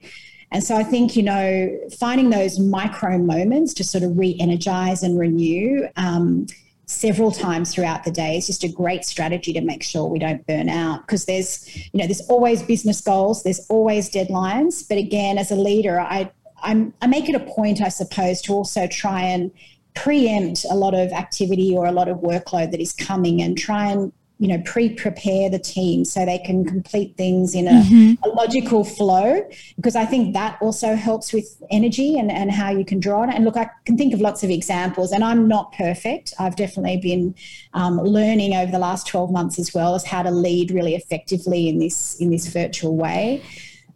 And 0.52 0.64
so 0.64 0.76
I 0.76 0.84
think, 0.84 1.16
you 1.16 1.24
know, 1.24 1.80
finding 2.00 2.30
those 2.30 2.60
micro 2.60 3.18
moments 3.18 3.74
to 3.76 3.84
sort 3.84 4.04
of 4.04 4.18
re 4.18 4.36
energize 4.40 5.04
and 5.04 5.20
renew. 5.20 5.88
Um, 5.96 6.48
several 6.90 7.32
times 7.32 7.74
throughout 7.74 8.04
the 8.04 8.12
day. 8.12 8.38
Is 8.38 8.48
just 8.48 8.64
a 8.64 8.68
great 8.68 9.06
strategy 9.06 9.54
to 9.54 9.62
make 9.62 9.84
sure 9.84 10.08
we 10.08 10.20
don't 10.20 10.46
burn 10.48 10.70
out 10.70 11.06
because 11.06 11.26
there's 11.26 11.68
you 11.76 12.00
know 12.00 12.06
there's 12.06 12.22
always 12.22 12.64
business 12.64 13.00
goals 13.02 13.44
there's 13.44 13.66
always 13.70 14.10
deadlines. 14.10 14.88
But 14.88 14.98
again 14.98 15.38
as 15.38 15.52
a 15.52 15.56
leader 15.56 16.00
i 16.00 16.32
I'm, 16.62 16.94
i 17.02 17.08
make 17.08 17.30
it 17.30 17.36
a 17.36 17.40
point 17.40 17.82
i 17.82 17.90
suppose 17.90 18.42
to 18.44 18.54
also 18.54 18.88
try 18.88 19.22
and 19.22 19.52
preempt 19.94 20.66
a 20.70 20.76
lot 20.76 20.94
of 20.94 21.12
activity 21.12 21.76
or 21.76 21.86
a 21.86 21.92
lot 21.92 22.08
of 22.08 22.18
workload 22.18 22.72
that 22.72 22.82
is 22.82 22.94
coming 22.94 23.42
and 23.42 23.58
try 23.58 23.92
and 23.92 24.12
you 24.40 24.48
know 24.48 24.62
pre-prepare 24.66 25.50
the 25.50 25.60
team 25.60 26.06
so 26.06 26.26
they 26.26 26.40
can 26.40 26.64
complete 26.64 27.16
things 27.18 27.54
in 27.54 27.68
a, 27.68 27.72
mm-hmm. 27.72 28.24
a, 28.24 28.30
logical 28.30 28.86
flow 28.86 29.46
because 29.76 29.96
i 29.96 30.06
think 30.06 30.34
that 30.34 30.58
also 30.62 30.96
helps 30.96 31.34
with 31.34 31.62
energy 31.70 32.18
and, 32.18 32.32
and 32.32 32.50
how 32.50 32.72
you 32.72 32.86
can 32.86 33.00
draw 33.00 33.22
on 33.22 33.30
it 33.30 33.36
and 33.36 33.44
look 33.44 33.58
i 33.58 33.70
can 33.86 33.98
think 33.98 34.14
of 34.14 34.22
lots 34.22 34.42
of 34.42 34.50
examples 34.50 35.12
and 35.12 35.24
i'm 35.24 35.48
not 35.48 35.74
perfect 35.74 36.34
i've 36.40 36.56
definitely 36.56 36.98
been 36.98 37.36
um, 37.74 38.00
learning 38.00 38.56
over 38.56 38.72
the 38.72 38.80
last 38.80 39.06
12 39.08 39.30
months 39.30 39.60
as 39.60 39.74
well 39.74 39.94
as 39.94 40.06
how 40.06 40.24
to 40.24 40.32
lead 40.32 40.72
really 40.72 40.96
effectively 40.96 41.68
in 41.68 41.78
this 41.78 42.16
in 42.22 42.32
this 42.32 42.48
virtual 42.48 42.96
way 42.96 43.44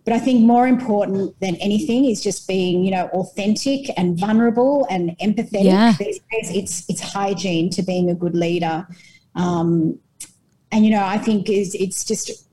but 0.06 0.14
I 0.14 0.20
think 0.20 0.46
more 0.46 0.68
important 0.68 1.40
than 1.40 1.56
anything 1.62 2.04
is 2.04 2.22
just 2.22 2.46
being, 2.46 2.84
you 2.84 2.92
know, 2.92 3.08
authentic 3.14 3.90
and 3.96 4.20
vulnerable 4.20 4.86
and 4.90 5.18
empathetic. 5.20 5.64
Yeah. 5.64 5.94
These 5.98 6.20
days, 6.30 6.52
it's 6.54 6.90
it's 6.90 7.00
hygiene 7.00 7.70
to 7.70 7.82
being 7.84 8.10
a 8.10 8.14
good 8.14 8.36
leader. 8.36 8.86
Um, 9.36 10.00
and 10.74 10.86
you 10.86 10.92
know 10.92 11.06
i 11.06 11.18
think 11.18 11.50
is 11.50 11.76
it's 11.76 12.04
just 12.04 12.44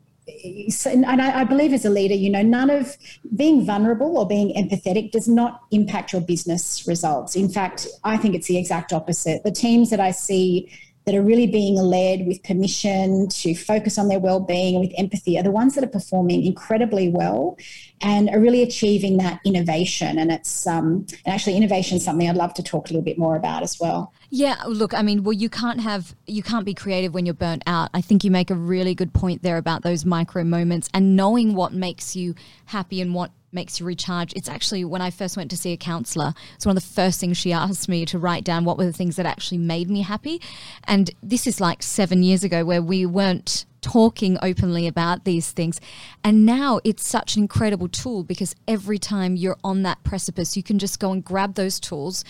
and 0.86 1.20
I, 1.20 1.44
believe 1.44 1.72
as 1.72 1.84
a 1.84 1.90
leader, 1.90 2.14
you 2.14 2.30
know, 2.30 2.42
none 2.42 2.70
of 2.70 2.96
being 3.36 3.64
vulnerable 3.64 4.16
or 4.18 4.26
being 4.26 4.54
empathetic 4.54 5.10
does 5.10 5.28
not 5.28 5.62
impact 5.70 6.12
your 6.12 6.22
business 6.22 6.86
results. 6.86 7.36
In 7.36 7.48
fact, 7.48 7.86
I 8.04 8.16
think 8.16 8.34
it's 8.34 8.46
the 8.46 8.56
exact 8.56 8.92
opposite. 8.92 9.42
The 9.42 9.50
teams 9.50 9.90
that 9.90 10.00
I 10.00 10.12
see 10.12 10.70
that 11.10 11.18
are 11.18 11.22
really 11.22 11.48
being 11.48 11.74
led 11.74 12.24
with 12.24 12.40
permission 12.44 13.28
to 13.28 13.52
focus 13.52 13.98
on 13.98 14.06
their 14.06 14.20
well-being 14.20 14.78
with 14.78 14.92
empathy 14.96 15.36
are 15.36 15.42
the 15.42 15.50
ones 15.50 15.74
that 15.74 15.82
are 15.82 15.88
performing 15.88 16.46
incredibly 16.46 17.08
well 17.08 17.58
and 18.00 18.30
are 18.30 18.38
really 18.38 18.62
achieving 18.62 19.16
that 19.16 19.40
innovation. 19.44 20.20
And 20.20 20.30
it's 20.30 20.68
um, 20.68 21.04
and 21.24 21.34
actually 21.34 21.56
innovation 21.56 21.96
is 21.96 22.04
something 22.04 22.28
i'd 22.28 22.36
love 22.36 22.54
to 22.54 22.62
talk 22.62 22.90
a 22.90 22.92
little 22.92 23.02
bit 23.02 23.18
more 23.18 23.34
about 23.34 23.64
as 23.64 23.80
well. 23.80 24.12
Yeah 24.30 24.62
look 24.68 24.94
i 24.94 25.02
mean 25.02 25.24
well 25.24 25.32
you 25.32 25.50
can't 25.50 25.80
have 25.80 26.14
you 26.28 26.44
can't 26.44 26.64
be 26.64 26.74
creative 26.74 27.12
when 27.12 27.26
you're 27.26 27.34
burnt 27.34 27.64
out. 27.66 27.90
I 27.92 28.00
think 28.00 28.22
you 28.22 28.30
make 28.30 28.50
a 28.50 28.54
really 28.54 28.94
good 28.94 29.12
point 29.12 29.42
there 29.42 29.56
about 29.56 29.82
those 29.82 30.04
micro 30.04 30.44
moments 30.44 30.88
and 30.94 31.16
knowing 31.16 31.54
what 31.56 31.72
makes 31.72 32.14
you 32.14 32.36
happy 32.66 33.00
and 33.00 33.16
what 33.16 33.32
makes 33.52 33.80
you 33.80 33.86
recharge. 33.86 34.32
It's 34.34 34.48
actually 34.48 34.84
when 34.84 35.02
I 35.02 35.10
first 35.10 35.36
went 35.36 35.50
to 35.50 35.56
see 35.56 35.72
a 35.72 35.76
counselor, 35.76 36.34
it's 36.54 36.66
one 36.66 36.76
of 36.76 36.82
the 36.82 36.88
first 36.88 37.20
things 37.20 37.36
she 37.36 37.52
asked 37.52 37.88
me 37.88 38.04
to 38.06 38.18
write 38.18 38.44
down 38.44 38.64
what 38.64 38.78
were 38.78 38.84
the 38.84 38.92
things 38.92 39.16
that 39.16 39.26
actually 39.26 39.58
made 39.58 39.90
me 39.90 40.02
happy. 40.02 40.40
And 40.84 41.10
this 41.22 41.46
is 41.46 41.60
like 41.60 41.82
seven 41.82 42.22
years 42.22 42.44
ago 42.44 42.64
where 42.64 42.82
we 42.82 43.06
weren't 43.06 43.66
talking 43.80 44.36
openly 44.42 44.86
about 44.86 45.24
these 45.24 45.50
things. 45.52 45.80
And 46.22 46.44
now 46.44 46.80
it's 46.84 47.06
such 47.06 47.36
an 47.36 47.42
incredible 47.42 47.88
tool 47.88 48.24
because 48.24 48.54
every 48.68 48.98
time 48.98 49.36
you're 49.36 49.56
on 49.64 49.82
that 49.82 50.02
precipice, 50.04 50.56
you 50.56 50.62
can 50.62 50.78
just 50.78 51.00
go 51.00 51.12
and 51.12 51.24
grab 51.24 51.54
those 51.54 51.80
tools 51.80 52.24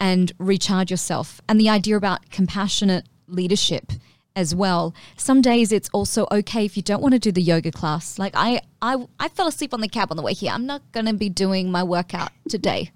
and 0.00 0.32
recharge 0.38 0.90
yourself. 0.90 1.40
And 1.48 1.60
the 1.60 1.68
idea 1.68 1.96
about 1.96 2.30
compassionate 2.30 3.06
leadership 3.28 3.92
as 4.36 4.54
well. 4.54 4.94
Some 5.16 5.40
days 5.40 5.72
it's 5.72 5.88
also 5.92 6.26
okay 6.30 6.64
if 6.64 6.76
you 6.76 6.82
don't 6.82 7.02
want 7.02 7.12
to 7.14 7.18
do 7.18 7.30
the 7.30 7.42
yoga 7.42 7.70
class. 7.70 8.18
Like 8.18 8.32
I 8.36 8.60
I 8.82 9.06
I 9.18 9.28
fell 9.28 9.46
asleep 9.46 9.72
on 9.72 9.80
the 9.80 9.88
cab 9.88 10.10
on 10.10 10.16
the 10.16 10.22
way 10.22 10.34
here. 10.34 10.52
I'm 10.52 10.66
not 10.66 10.82
going 10.92 11.06
to 11.06 11.14
be 11.14 11.28
doing 11.28 11.70
my 11.70 11.82
workout 11.82 12.30
today. 12.48 12.90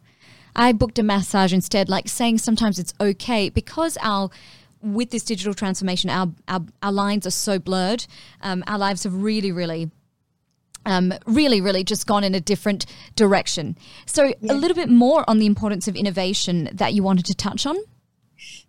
I 0.56 0.72
booked 0.72 0.98
a 0.98 1.02
massage 1.02 1.52
instead, 1.52 1.88
like 1.88 2.08
saying 2.08 2.38
sometimes 2.38 2.78
it's 2.78 2.94
okay 3.00 3.48
because 3.48 3.96
our 4.02 4.30
with 4.82 5.10
this 5.10 5.24
digital 5.24 5.54
transformation, 5.54 6.10
our 6.10 6.28
our, 6.48 6.60
our 6.82 6.92
lines 6.92 7.26
are 7.26 7.30
so 7.32 7.58
blurred. 7.58 8.06
Um, 8.42 8.64
our 8.66 8.78
lives 8.78 9.04
have 9.04 9.14
really, 9.14 9.52
really 9.52 9.90
um, 10.86 11.12
really, 11.26 11.60
really 11.60 11.84
just 11.84 12.06
gone 12.06 12.24
in 12.24 12.34
a 12.34 12.40
different 12.40 12.86
direction. 13.14 13.76
So, 14.06 14.32
yeah. 14.40 14.52
a 14.52 14.54
little 14.54 14.74
bit 14.74 14.88
more 14.88 15.28
on 15.28 15.38
the 15.38 15.44
importance 15.46 15.86
of 15.86 15.96
innovation 15.96 16.70
that 16.72 16.94
you 16.94 17.02
wanted 17.02 17.26
to 17.26 17.34
touch 17.34 17.66
on. 17.66 17.76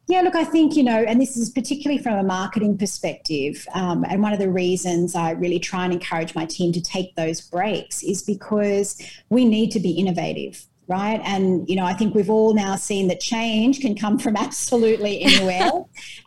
Yeah, 0.10 0.22
look, 0.22 0.34
I 0.34 0.44
think, 0.44 0.76
you 0.76 0.82
know, 0.82 1.04
and 1.04 1.22
this 1.22 1.38
is 1.38 1.52
particularly 1.52 2.02
from 2.02 2.18
a 2.18 2.24
marketing 2.24 2.80
perspective. 2.80 3.68
Um, 3.76 4.04
and 4.10 4.24
one 4.24 4.34
of 4.34 4.40
the 4.40 4.50
reasons 4.50 5.14
I 5.14 5.34
really 5.34 5.60
try 5.60 5.84
and 5.84 5.94
encourage 5.94 6.34
my 6.34 6.46
team 6.46 6.74
to 6.74 6.82
take 6.82 7.16
those 7.16 7.42
breaks 7.42 8.02
is 8.02 8.24
because 8.24 9.00
we 9.30 9.46
need 9.46 9.70
to 9.70 9.80
be 9.80 9.92
innovative 9.92 10.66
right? 10.90 11.22
And, 11.24 11.70
you 11.70 11.76
know, 11.76 11.86
I 11.86 11.94
think 11.94 12.16
we've 12.16 12.32
all 12.32 12.56
now 12.56 12.76
seen 12.76 13.08
that 13.10 13.20
change 13.20 13.80
can 13.80 13.96
come 13.96 14.18
from 14.18 14.36
absolutely 14.36 15.22
anywhere. 15.22 15.72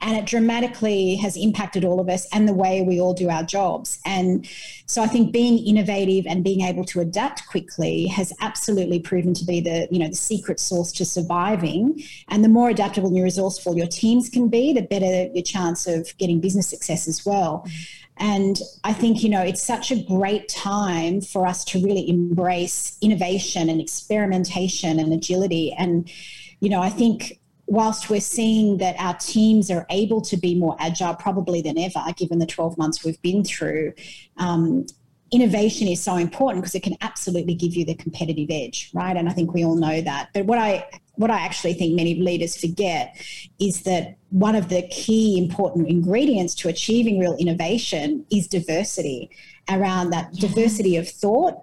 and 0.01 0.17
it 0.17 0.25
dramatically 0.25 1.17
has 1.17 1.37
impacted 1.37 1.85
all 1.85 2.01
of 2.01 2.09
us 2.09 2.27
and 2.33 2.49
the 2.49 2.55
way 2.55 2.83
we 2.83 3.01
all 3.01 3.13
do 3.13 3.29
our 3.29 3.43
jobs. 3.43 3.99
And 4.07 4.49
so 4.87 5.03
I 5.03 5.09
think 5.09 5.33
being 5.33 5.59
innovative 5.59 6.27
and 6.27 6.45
being 6.45 6.61
able 6.61 6.85
to 6.85 7.01
adapt 7.01 7.47
quickly 7.49 8.07
has 8.07 8.33
absolutely 8.41 9.01
proven 9.01 9.35
to 9.35 9.45
be 9.45 9.61
the, 9.61 9.89
you 9.91 9.99
know, 9.99 10.09
the 10.09 10.17
secret 10.17 10.61
source 10.61 10.93
to 10.93 11.05
surviving. 11.05 12.01
And 12.29 12.45
the 12.45 12.49
more 12.49 12.71
adaptable 12.71 13.11
and 13.11 13.23
resourceful 13.23 13.77
your 13.77 13.89
teams 13.89 14.29
can 14.29 14.49
be, 14.49 14.73
the 14.73 14.83
better 14.83 15.29
your 15.35 15.43
chance 15.43 15.89
of 15.89 16.17
getting 16.19 16.41
business 16.41 16.69
success 16.69 17.09
as 17.09 17.27
well. 17.27 17.65
Mm-hmm. 17.67 18.02
And 18.23 18.57
I 18.85 18.93
think, 18.93 19.25
you 19.25 19.29
know, 19.29 19.43
it's 19.43 19.61
such 19.61 19.91
a 19.91 20.01
great 20.01 20.49
time 20.49 21.21
for 21.21 21.45
us 21.45 21.65
to 21.65 21.83
really 21.83 22.09
embrace 22.09 22.97
innovation 23.01 23.69
and 23.69 23.81
experimentation 23.81 25.01
and 25.01 25.13
agility. 25.13 25.75
And, 25.77 26.09
you 26.61 26.69
know, 26.69 26.81
I 26.81 26.89
think 26.89 27.41
whilst 27.67 28.09
we're 28.09 28.21
seeing 28.21 28.79
that 28.79 28.95
our 29.01 29.15
teams 29.15 29.73
are 29.73 29.87
able 29.91 30.21
to 30.21 30.37
be 30.37 30.55
more 30.55 30.77
agile 30.79 31.17
probably 31.17 31.63
than 31.63 31.77
ever, 31.77 32.01
given 32.17 32.39
the 32.39 32.47
12 32.47 32.79
months 32.79 33.05
we've 33.05 33.21
been 33.23 33.43
through, 33.43 33.93
um, 34.37 34.87
innovation 35.33 35.89
is 35.89 36.01
so 36.01 36.15
important 36.15 36.63
because 36.63 36.77
it 36.77 36.85
can 36.85 36.97
absolutely 37.01 37.55
give 37.55 37.75
you 37.75 37.85
the 37.85 37.97
competitive 37.97 38.51
edge, 38.53 38.93
right? 38.95 39.17
And 39.17 39.29
I 39.29 39.33
think 39.33 39.53
we 39.53 39.65
all 39.65 39.75
know 39.75 40.01
that. 40.01 40.29
But 40.33 40.47
what 40.47 40.59
I 40.59 40.87
what 41.15 41.31
I 41.31 41.41
actually 41.41 41.75
think 41.75 41.95
many 41.95 42.15
leaders 42.15 42.57
forget 42.57 43.17
is 43.59 43.83
that 43.83 44.17
one 44.31 44.55
of 44.55 44.69
the 44.69 44.83
key 44.89 45.39
important 45.39 45.89
ingredients 45.89 46.55
to 46.57 46.69
achieving 46.69 47.19
real 47.19 47.37
innovation 47.37 48.25
is 48.31 48.47
diversity 48.49 49.31
around 49.69 50.11
that 50.11 50.31
yeah. 50.33 50.49
diversity 50.49 50.97
of 50.97 51.09
thought 51.09 51.63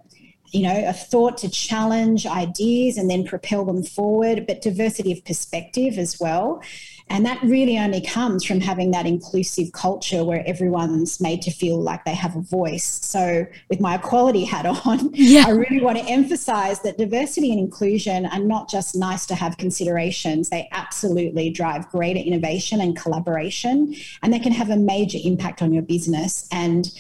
you 0.52 0.64
know 0.64 0.88
a 0.88 0.94
thought 0.94 1.38
to 1.38 1.50
challenge 1.50 2.26
ideas 2.26 2.98
and 2.98 3.10
then 3.10 3.24
propel 3.24 3.66
them 3.66 3.84
forward 3.84 4.46
but 4.48 4.62
diversity 4.62 5.12
of 5.12 5.24
perspective 5.26 5.98
as 5.98 6.20
well 6.20 6.62
and 7.10 7.26
that 7.26 7.42
really 7.42 7.78
only 7.78 8.02
comes 8.02 8.46
from 8.46 8.60
having 8.60 8.92
that 8.92 9.08
inclusive 9.08 9.72
culture 9.72 10.24
where 10.24 10.44
everyone's 10.46 11.20
made 11.20 11.42
to 11.42 11.52
feel 11.52 11.82
like 11.82 12.06
they 12.06 12.14
have 12.14 12.36
a 12.36 12.42
voice. 12.42 12.86
So, 12.86 13.46
with 13.70 13.80
my 13.80 13.96
equality 13.96 14.46
hat 14.46 14.66
on, 14.86 15.10
yeah. 15.14 15.46
I 15.48 15.52
really 15.52 15.82
want 15.82 15.98
to 15.98 16.06
emphasize 16.06 16.82
that 16.82 16.98
diversity 16.98 17.52
and 17.52 17.60
inclusion 17.60 18.28
are 18.28 18.40
not 18.40 18.70
just 18.70 18.96
nice 18.96 19.26
to 19.28 19.36
have 19.36 19.58
considerations, 19.58 20.50
they 20.50 20.70
absolutely 20.72 21.50
drive 21.50 21.90
greater 21.90 22.20
innovation 22.20 22.80
and 22.82 22.96
collaboration, 22.96 23.96
and 24.22 24.32
they 24.32 24.40
can 24.40 24.52
have 24.52 24.70
a 24.70 24.78
major 24.78 25.18
impact 25.24 25.62
on 25.62 25.74
your 25.74 25.84
business. 25.84 26.48
And 26.52 26.92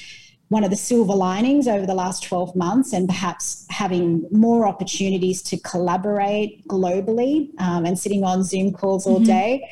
one 0.50 0.64
of 0.64 0.72
the 0.72 0.76
silver 0.76 1.14
linings 1.14 1.68
over 1.68 1.86
the 1.86 1.94
last 1.94 2.24
12 2.24 2.56
months 2.56 2.92
and 2.92 3.08
perhaps 3.08 3.66
having 3.70 4.26
more 4.32 4.68
opportunities 4.68 5.44
to 5.44 5.58
collaborate 5.58 6.68
globally 6.68 7.50
um, 7.62 7.86
and 7.86 7.98
sitting 7.98 8.24
on 8.24 8.44
Zoom 8.44 8.74
calls 8.74 9.06
all 9.06 9.18
mm-hmm. 9.18 9.26
day 9.26 9.70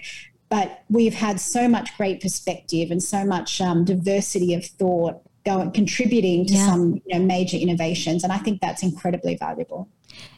but 0.50 0.84
we've 0.90 1.14
had 1.14 1.40
so 1.40 1.68
much 1.68 1.96
great 1.98 2.22
perspective 2.22 2.92
and 2.92 3.02
so 3.02 3.26
much 3.26 3.60
um, 3.62 3.86
diversity 3.86 4.54
of 4.54 4.66
thought 4.66 5.22
going 5.46 5.72
contributing 5.72 6.46
to 6.46 6.54
yeah. 6.54 6.66
some 6.66 7.02
you 7.06 7.18
know, 7.18 7.26
major 7.26 7.58
innovations 7.58 8.24
and 8.24 8.34
i 8.34 8.38
think 8.38 8.60
that's 8.60 8.84
incredibly 8.84 9.36
valuable 9.36 9.88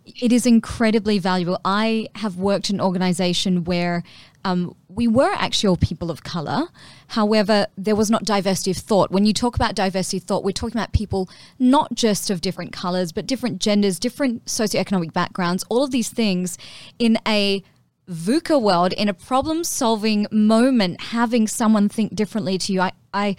it 0.06 0.32
is 0.32 0.46
incredibly 0.46 1.18
valuable 1.18 1.60
i 1.66 2.08
have 2.16 2.38
worked 2.38 2.70
in 2.70 2.75
an 2.75 2.82
organization 2.82 3.63
where 3.63 4.04
um, 4.46 4.75
we 4.88 5.08
were 5.08 5.32
actually 5.34 5.68
all 5.68 5.78
people 5.78 6.10
of 6.10 6.24
color. 6.24 6.68
However, 7.08 7.68
there 7.78 7.96
was 7.96 8.10
not 8.10 8.24
diversity 8.24 8.72
of 8.72 8.78
thought. 8.78 9.12
When 9.12 9.25
you 9.25 9.34
talk 9.34 9.56
about 9.56 9.75
diversity 9.75 10.18
of 10.18 10.24
thought, 10.24 10.44
we're 10.44 10.51
talking 10.51 10.78
about 10.78 10.94
people 10.94 11.30
not 11.58 11.94
just 11.94 12.30
of 12.30 12.42
different 12.42 12.72
colors, 12.72 13.12
but 13.12 13.28
different 13.28 13.60
genders, 13.60 14.00
different 14.00 14.46
socioeconomic 14.46 15.12
backgrounds, 15.12 15.66
all 15.70 15.84
of 15.84 15.92
these 15.92 16.10
things 16.10 16.58
in 16.98 17.18
a 17.28 17.63
VUCA 18.10 18.60
world 18.60 18.94
in 18.94 19.08
a 19.08 19.13
problem 19.13 19.63
solving 19.63 20.25
moment, 20.32 21.00
having 21.00 21.48
someone 21.48 21.89
think 21.89 22.16
differently 22.16 22.58
to 22.58 22.74
you, 22.74 22.82
I, 22.82 22.92
I, 23.13 23.36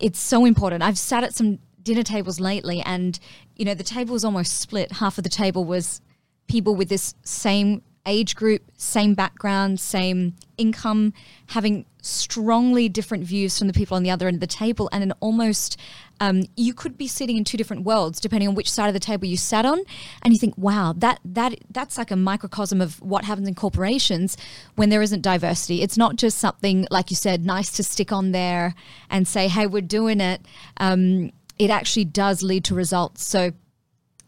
it's 0.00 0.18
so 0.18 0.44
important. 0.44 0.82
I've 0.82 0.98
sat 0.98 1.24
at 1.24 1.34
some 1.34 1.58
dinner 1.82 2.02
tables 2.02 2.38
lately, 2.38 2.82
and 2.82 3.18
you 3.56 3.64
know 3.64 3.74
the 3.74 3.84
table 3.84 4.12
was 4.12 4.24
almost 4.24 4.60
split. 4.60 4.92
Half 4.92 5.16
of 5.18 5.24
the 5.24 5.30
table 5.30 5.64
was 5.64 6.00
people 6.46 6.74
with 6.74 6.88
this 6.88 7.14
same 7.22 7.82
age 8.06 8.36
group, 8.36 8.62
same 8.76 9.14
background, 9.14 9.80
same 9.80 10.34
income, 10.56 11.12
having 11.48 11.84
strongly 12.00 12.88
different 12.88 13.24
views 13.24 13.58
from 13.58 13.66
the 13.66 13.72
people 13.72 13.96
on 13.96 14.02
the 14.02 14.10
other 14.10 14.28
end 14.28 14.36
of 14.36 14.40
the 14.40 14.46
table, 14.46 14.88
and 14.92 15.02
an 15.02 15.12
almost 15.20 15.78
um, 16.20 16.44
you 16.56 16.72
could 16.72 16.96
be 16.96 17.08
sitting 17.08 17.36
in 17.36 17.44
two 17.44 17.58
different 17.58 17.82
worlds 17.82 18.20
depending 18.20 18.48
on 18.48 18.54
which 18.54 18.70
side 18.70 18.86
of 18.88 18.94
the 18.94 19.00
table 19.00 19.26
you 19.26 19.36
sat 19.36 19.66
on, 19.66 19.80
and 20.22 20.32
you 20.32 20.38
think, 20.38 20.56
wow, 20.56 20.94
that 20.96 21.20
that 21.24 21.56
that's 21.70 21.98
like 21.98 22.10
a 22.10 22.16
microcosm 22.16 22.80
of 22.80 23.00
what 23.02 23.24
happens 23.24 23.48
in 23.48 23.54
corporations 23.54 24.36
when 24.76 24.88
there 24.88 25.02
isn't 25.02 25.20
diversity. 25.20 25.82
It's 25.82 25.98
not 25.98 26.16
just 26.16 26.38
something 26.38 26.86
like 26.90 27.10
you 27.10 27.16
said, 27.16 27.44
nice 27.44 27.70
to 27.72 27.82
stick 27.82 28.12
on 28.12 28.32
there 28.32 28.74
and 29.10 29.26
say, 29.26 29.48
hey, 29.48 29.66
we're 29.66 29.82
doing 29.82 30.20
it. 30.20 30.40
Um, 30.78 31.32
it 31.58 31.70
actually 31.70 32.04
does 32.04 32.42
lead 32.42 32.64
to 32.64 32.74
results. 32.74 33.26
So, 33.26 33.52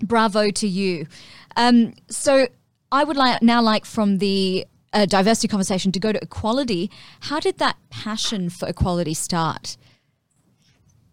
bravo 0.03 0.51
to 0.51 0.67
you. 0.67 1.07
Um, 1.57 1.95
so, 2.09 2.49
I 2.90 3.04
would 3.04 3.16
like 3.16 3.42
now 3.42 3.61
like 3.61 3.85
from 3.85 4.18
the 4.18 4.66
uh, 4.92 5.07
diversity 5.07 5.49
conversation 5.49 5.92
to 5.92 6.00
go 6.00 6.12
to 6.12 6.23
equality. 6.23 6.90
How 7.21 7.40
did 7.40 7.59
that 7.59 7.76
passion 7.90 8.49
for 8.50 8.68
equality 8.68 9.14
start? 9.14 9.76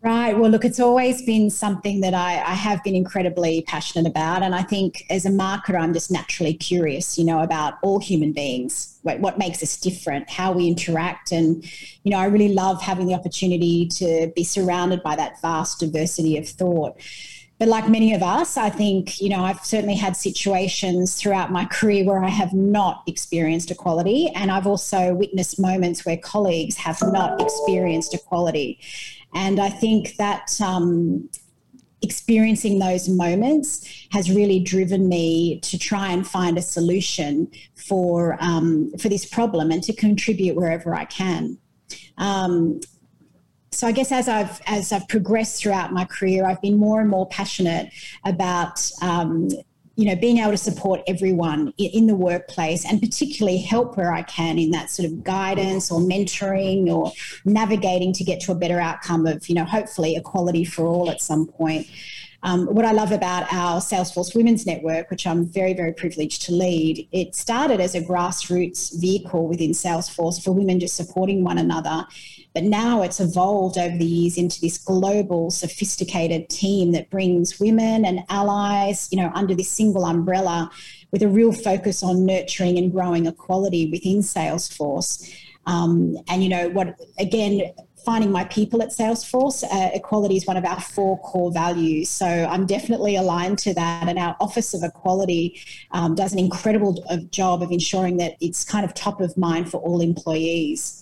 Right. 0.05 0.37
Well, 0.37 0.51
look, 0.51 0.63
it's 0.63 0.79
always 0.79 1.23
been 1.23 1.49
something 1.49 1.99
that 2.01 2.13
I, 2.13 2.33
I, 2.33 2.53
have 2.53 2.83
been 2.83 2.93
incredibly 2.93 3.63
passionate 3.63 4.07
about. 4.07 4.43
And 4.43 4.53
I 4.53 4.61
think 4.61 5.03
as 5.09 5.25
a 5.25 5.31
marketer, 5.31 5.81
I'm 5.81 5.93
just 5.93 6.11
naturally 6.11 6.53
curious, 6.53 7.17
you 7.17 7.25
know, 7.25 7.39
about 7.39 7.79
all 7.81 7.99
human 7.99 8.31
beings, 8.31 8.99
what, 9.01 9.19
what 9.19 9.39
makes 9.39 9.63
us 9.63 9.75
different, 9.77 10.29
how 10.29 10.51
we 10.51 10.67
interact. 10.67 11.31
And, 11.31 11.65
you 12.03 12.11
know, 12.11 12.19
I 12.19 12.25
really 12.25 12.49
love 12.49 12.83
having 12.83 13.07
the 13.07 13.15
opportunity 13.15 13.87
to 13.95 14.31
be 14.35 14.43
surrounded 14.43 15.01
by 15.01 15.15
that 15.15 15.41
vast 15.41 15.79
diversity 15.79 16.37
of 16.37 16.47
thought. 16.47 16.99
But 17.57 17.69
like 17.69 17.87
many 17.87 18.13
of 18.13 18.21
us, 18.21 18.57
I 18.57 18.69
think, 18.69 19.21
you 19.21 19.29
know, 19.29 19.43
I've 19.43 19.63
certainly 19.65 19.95
had 19.95 20.17
situations 20.17 21.15
throughout 21.15 21.51
my 21.51 21.65
career 21.65 22.03
where 22.03 22.21
I 22.23 22.29
have 22.29 22.53
not 22.53 23.03
experienced 23.07 23.71
equality. 23.71 24.29
And 24.35 24.51
I've 24.51 24.67
also 24.67 25.13
witnessed 25.13 25.59
moments 25.59 26.05
where 26.05 26.17
colleagues 26.17 26.75
have 26.77 27.01
not 27.01 27.41
experienced 27.41 28.13
equality. 28.13 28.79
And 29.33 29.59
I 29.59 29.69
think 29.69 30.17
that 30.17 30.59
um, 30.59 31.29
experiencing 32.01 32.79
those 32.79 33.07
moments 33.07 34.07
has 34.11 34.29
really 34.29 34.59
driven 34.59 35.07
me 35.07 35.59
to 35.61 35.77
try 35.77 36.11
and 36.11 36.27
find 36.27 36.57
a 36.57 36.61
solution 36.61 37.49
for 37.75 38.37
um, 38.41 38.91
for 38.99 39.09
this 39.09 39.25
problem 39.25 39.71
and 39.71 39.81
to 39.83 39.93
contribute 39.93 40.55
wherever 40.55 40.93
I 40.93 41.05
can. 41.05 41.57
Um, 42.17 42.79
so 43.75 43.87
I 43.87 43.91
guess 43.91 44.11
as 44.11 44.29
I've 44.29 44.61
as 44.67 44.93
I've 44.93 45.07
progressed 45.09 45.61
throughout 45.61 45.91
my 45.91 46.05
career, 46.05 46.45
I've 46.45 46.61
been 46.61 46.77
more 46.77 47.01
and 47.01 47.09
more 47.09 47.27
passionate 47.27 47.91
about 48.23 48.89
um, 49.01 49.49
you 49.97 50.05
know 50.05 50.15
being 50.15 50.37
able 50.37 50.51
to 50.51 50.57
support 50.57 51.01
everyone 51.07 51.73
in 51.77 52.07
the 52.07 52.15
workplace 52.15 52.85
and 52.85 53.01
particularly 53.01 53.57
help 53.57 53.97
where 53.97 54.13
I 54.13 54.21
can 54.23 54.57
in 54.57 54.71
that 54.71 54.89
sort 54.89 55.07
of 55.07 55.25
guidance 55.25 55.91
or 55.91 55.99
mentoring 55.99 56.87
or 56.87 57.11
navigating 57.43 58.13
to 58.13 58.23
get 58.23 58.39
to 58.41 58.53
a 58.53 58.55
better 58.55 58.79
outcome 58.79 59.27
of 59.27 59.47
you 59.49 59.55
know 59.55 59.65
hopefully 59.65 60.15
equality 60.15 60.63
for 60.63 60.85
all 60.85 61.11
at 61.11 61.19
some 61.19 61.45
point. 61.45 61.85
Um, 62.43 62.67
what 62.67 62.85
I 62.85 62.91
love 62.91 63.11
about 63.11 63.51
our 63.51 63.81
Salesforce 63.81 64.35
Women's 64.35 64.67
Network, 64.67 65.09
which 65.09 65.25
I'm 65.25 65.47
very, 65.47 65.73
very 65.73 65.93
privileged 65.93 66.43
to 66.43 66.51
lead, 66.51 67.07
it 67.11 67.33
started 67.33 67.81
as 67.81 67.95
a 67.95 68.01
grassroots 68.01 69.01
vehicle 69.01 69.47
within 69.47 69.71
Salesforce 69.71 70.43
for 70.43 70.51
women 70.51 70.79
just 70.79 70.95
supporting 70.95 71.43
one 71.43 71.57
another. 71.57 72.05
But 72.55 72.63
now 72.63 73.01
it's 73.01 73.19
evolved 73.19 73.77
over 73.77 73.97
the 73.97 74.05
years 74.05 74.37
into 74.37 74.61
this 74.61 74.77
global, 74.77 75.51
sophisticated 75.51 76.49
team 76.49 76.93
that 76.93 77.09
brings 77.09 77.59
women 77.59 78.05
and 78.05 78.21
allies, 78.29 79.09
you 79.11 79.17
know, 79.17 79.29
under 79.35 79.53
this 79.53 79.69
single 79.69 80.05
umbrella 80.05 80.71
with 81.11 81.21
a 81.21 81.27
real 81.27 81.51
focus 81.51 82.01
on 82.01 82.25
nurturing 82.25 82.77
and 82.77 82.93
growing 82.93 83.25
equality 83.25 83.91
within 83.91 84.19
Salesforce. 84.19 85.29
Um, 85.67 86.17
and 86.29 86.43
you 86.43 86.49
know 86.49 86.69
what 86.69 86.99
again 87.19 87.73
finding 88.05 88.31
my 88.31 88.45
people 88.45 88.81
at 88.81 88.89
Salesforce. 88.89 89.63
Uh, 89.63 89.89
equality 89.93 90.37
is 90.37 90.45
one 90.45 90.55
of 90.55 90.63
our 90.63 90.79
four 90.79 91.19
core 91.21 91.51
values. 91.51 92.07
So 92.07 92.25
I'm 92.25 92.67
definitely 92.67 93.15
aligned 93.15 93.57
to 93.59 93.73
that. 93.73 94.07
And 94.07 94.19
our 94.19 94.37
Office 94.39 94.75
of 94.75 94.83
Equality 94.83 95.59
um, 95.91 96.13
does 96.13 96.31
an 96.31 96.39
incredible 96.39 97.03
job 97.31 97.63
of 97.63 97.71
ensuring 97.71 98.17
that 98.17 98.35
it's 98.39 98.63
kind 98.63 98.85
of 98.85 98.93
top 98.93 99.19
of 99.21 99.35
mind 99.35 99.71
for 99.71 99.81
all 99.81 100.01
employees. 100.01 101.01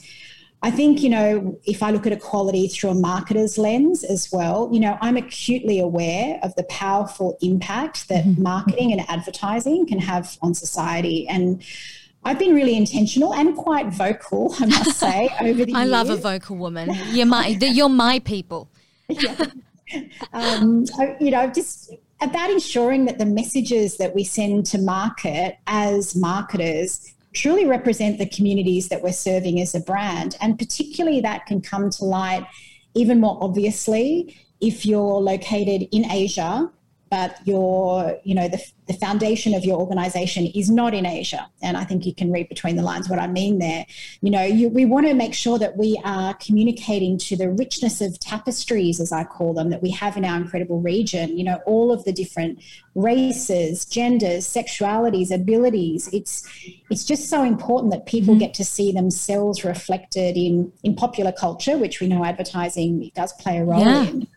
I 0.64 0.72
think, 0.72 1.02
you 1.02 1.10
know, 1.10 1.60
if 1.66 1.84
I 1.84 1.92
look 1.92 2.08
at 2.08 2.14
equality 2.14 2.70
through 2.70 2.92
a 2.92 2.96
marketer's 2.96 3.58
lens 3.58 4.06
as 4.06 4.32
well, 4.32 4.70
you 4.72 4.80
know, 4.80 4.98
I'm 5.02 5.18
acutely 5.18 5.78
aware 5.78 6.40
of 6.42 6.56
the 6.56 6.64
powerful 6.64 7.38
impact 7.42 8.08
that 8.08 8.24
mm-hmm. 8.24 8.42
marketing 8.42 8.94
and 8.94 9.02
advertising 9.10 9.86
can 9.86 10.00
have 10.00 10.38
on 10.42 10.54
society. 10.54 11.28
And 11.28 11.62
I've 12.24 12.40
been 12.40 12.56
really 12.56 12.78
intentional 12.78 13.34
and 13.34 13.58
quite 13.58 13.88
vocal, 13.88 14.56
I 14.58 14.68
must 14.68 14.92
say, 15.00 15.30
over 15.42 15.66
the 15.66 15.76
I 15.76 15.82
years. 15.82 15.92
love 15.92 16.10
a 16.10 16.16
vocal 16.16 16.56
woman. 16.56 16.92
You're 17.10 17.26
my, 17.26 17.48
you're 17.48 17.90
my 17.90 18.20
people. 18.20 18.70
yeah. 19.10 19.46
Um, 20.32 20.86
you 21.20 21.32
know, 21.32 21.48
just 21.48 21.94
about 22.22 22.50
ensuring 22.50 23.04
that 23.06 23.18
the 23.18 23.26
messages 23.26 23.98
that 23.98 24.16
we 24.16 24.24
send 24.24 24.66
to 24.68 24.78
market 24.78 25.58
as 25.68 26.16
marketers 26.16 27.13
truly 27.34 27.66
represent 27.66 28.18
the 28.18 28.30
communities 28.30 28.90
that 28.90 29.02
we're 29.02 29.12
serving 29.12 29.60
as 29.60 29.76
a 29.76 29.80
brand. 29.80 30.38
And 30.40 30.58
particularly 30.58 31.22
that 31.22 31.46
can 31.46 31.62
come 31.62 31.90
to 31.92 32.06
light 32.06 32.46
even 32.96 33.20
more 33.20 33.38
obviously 33.42 34.36
if 34.62 34.86
you're 34.86 35.20
located 35.20 35.88
in 35.92 36.10
Asia 36.10 36.72
but 37.14 37.38
your 37.46 38.18
you 38.24 38.34
know 38.34 38.48
the, 38.48 38.60
the 38.88 38.94
foundation 38.94 39.54
of 39.54 39.64
your 39.64 39.78
organization 39.80 40.48
is 40.48 40.68
not 40.72 40.96
in 40.96 41.06
asia. 41.06 41.48
And 41.62 41.78
i 41.78 41.84
think 41.84 42.08
you 42.08 42.16
can 42.22 42.32
read 42.32 42.50
between 42.50 42.76
the 42.76 42.82
lines 42.82 43.08
what 43.08 43.20
i 43.20 43.28
mean 43.28 43.60
there. 43.60 43.86
You 44.22 44.32
know 44.32 44.44
you, 44.60 44.68
we 44.80 44.86
want 44.86 45.06
to 45.06 45.14
make 45.14 45.36
sure 45.36 45.60
that 45.60 45.78
we 45.78 45.90
are 46.04 46.34
communicating 46.46 47.20
to 47.28 47.38
the 47.42 47.50
richness 47.52 48.02
of 48.02 48.20
tapestries 48.20 49.00
as 49.00 49.12
i 49.12 49.24
call 49.36 49.54
them 49.54 49.70
that 49.70 49.84
we 49.84 49.92
have 49.92 50.18
in 50.18 50.26
our 50.26 50.38
incredible 50.44 50.80
region. 50.82 51.38
You 51.38 51.46
know 51.50 51.60
all 51.68 51.92
of 51.92 52.04
the 52.04 52.14
different 52.22 52.54
races 52.96 53.86
genders 53.86 54.44
sexualities 54.60 55.30
abilities. 55.42 56.10
It's 56.12 56.36
it's 56.90 57.06
just 57.12 57.30
so 57.30 57.44
important 57.44 57.92
that 57.94 58.08
people 58.08 58.34
mm-hmm. 58.34 58.46
get 58.46 58.54
to 58.56 58.66
see 58.66 58.92
themselves 58.92 59.64
reflected 59.64 60.36
in 60.36 60.74
in 60.82 60.96
popular 60.96 61.34
culture 61.46 61.78
which 61.78 62.00
we 62.02 62.08
know 62.08 62.26
advertising 62.26 63.12
does 63.14 63.34
play 63.34 63.60
a 63.60 63.66
role 63.72 63.86
yeah. 63.86 64.06
in 64.06 64.28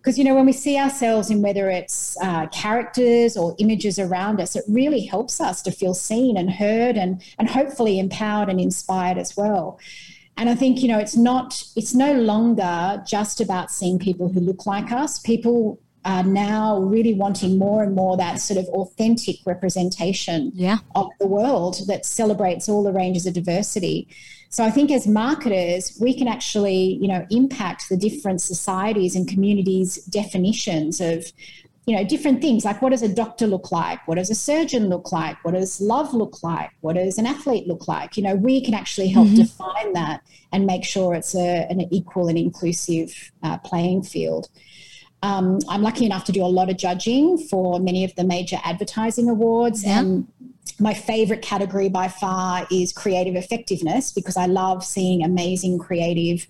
because 0.00 0.18
you 0.18 0.24
know 0.24 0.34
when 0.34 0.46
we 0.46 0.52
see 0.52 0.78
ourselves 0.78 1.30
in 1.30 1.42
whether 1.42 1.68
it's 1.68 2.16
uh, 2.22 2.46
characters 2.48 3.36
or 3.36 3.54
images 3.58 3.98
around 3.98 4.40
us 4.40 4.56
it 4.56 4.64
really 4.68 5.04
helps 5.04 5.40
us 5.40 5.60
to 5.62 5.70
feel 5.70 5.94
seen 5.94 6.36
and 6.36 6.50
heard 6.50 6.96
and 6.96 7.22
and 7.38 7.50
hopefully 7.50 7.98
empowered 7.98 8.48
and 8.48 8.60
inspired 8.60 9.18
as 9.18 9.36
well. 9.36 9.78
And 10.36 10.48
i 10.48 10.54
think 10.54 10.82
you 10.82 10.88
know 10.88 10.98
it's 10.98 11.16
not 11.16 11.62
it's 11.76 11.94
no 11.94 12.14
longer 12.14 13.02
just 13.06 13.40
about 13.40 13.70
seeing 13.70 13.98
people 13.98 14.28
who 14.28 14.40
look 14.40 14.66
like 14.66 14.90
us. 14.90 15.18
People 15.18 15.78
are 16.04 16.22
now 16.22 16.78
really 16.78 17.12
wanting 17.12 17.58
more 17.58 17.82
and 17.82 17.94
more 17.94 18.16
that 18.16 18.40
sort 18.40 18.58
of 18.58 18.64
authentic 18.68 19.36
representation 19.44 20.50
yeah. 20.54 20.78
of 20.94 21.10
the 21.20 21.26
world 21.26 21.86
that 21.86 22.06
celebrates 22.06 22.70
all 22.70 22.82
the 22.82 22.92
ranges 22.92 23.26
of 23.26 23.34
diversity 23.34 24.08
so 24.50 24.64
I 24.64 24.70
think 24.70 24.90
as 24.90 25.06
marketers, 25.06 25.96
we 26.00 26.12
can 26.12 26.26
actually, 26.26 26.98
you 27.00 27.06
know, 27.06 27.24
impact 27.30 27.88
the 27.88 27.96
different 27.96 28.42
societies 28.42 29.14
and 29.14 29.28
communities' 29.28 30.04
definitions 30.06 31.00
of, 31.00 31.24
you 31.86 31.94
know, 31.94 32.04
different 32.04 32.42
things 32.42 32.64
like 32.64 32.82
what 32.82 32.90
does 32.90 33.02
a 33.02 33.08
doctor 33.08 33.46
look 33.46 33.70
like? 33.70 34.06
What 34.08 34.16
does 34.16 34.28
a 34.28 34.34
surgeon 34.34 34.88
look 34.88 35.12
like? 35.12 35.42
What 35.44 35.54
does 35.54 35.80
love 35.80 36.12
look 36.12 36.42
like? 36.42 36.70
What 36.80 36.96
does 36.96 37.16
an 37.16 37.26
athlete 37.26 37.68
look 37.68 37.86
like? 37.86 38.16
You 38.16 38.24
know, 38.24 38.34
we 38.34 38.60
can 38.60 38.74
actually 38.74 39.08
help 39.08 39.28
mm-hmm. 39.28 39.36
define 39.36 39.92
that 39.92 40.22
and 40.52 40.66
make 40.66 40.84
sure 40.84 41.14
it's 41.14 41.36
a, 41.36 41.68
an 41.70 41.82
equal 41.92 42.26
and 42.26 42.36
inclusive 42.36 43.32
uh, 43.44 43.56
playing 43.58 44.02
field. 44.02 44.48
Um, 45.22 45.60
I'm 45.68 45.82
lucky 45.82 46.06
enough 46.06 46.24
to 46.24 46.32
do 46.32 46.42
a 46.42 46.46
lot 46.46 46.70
of 46.70 46.76
judging 46.76 47.38
for 47.38 47.78
many 47.78 48.04
of 48.04 48.14
the 48.16 48.24
major 48.24 48.58
advertising 48.64 49.28
awards, 49.28 49.84
yeah. 49.84 50.00
and 50.00 50.26
my 50.78 50.94
favorite 50.94 51.42
category 51.42 51.88
by 51.88 52.08
far 52.08 52.66
is 52.70 52.92
creative 52.92 53.34
effectiveness 53.34 54.12
because 54.12 54.36
I 54.36 54.46
love 54.46 54.84
seeing 54.84 55.24
amazing 55.24 55.78
creative 55.78 56.46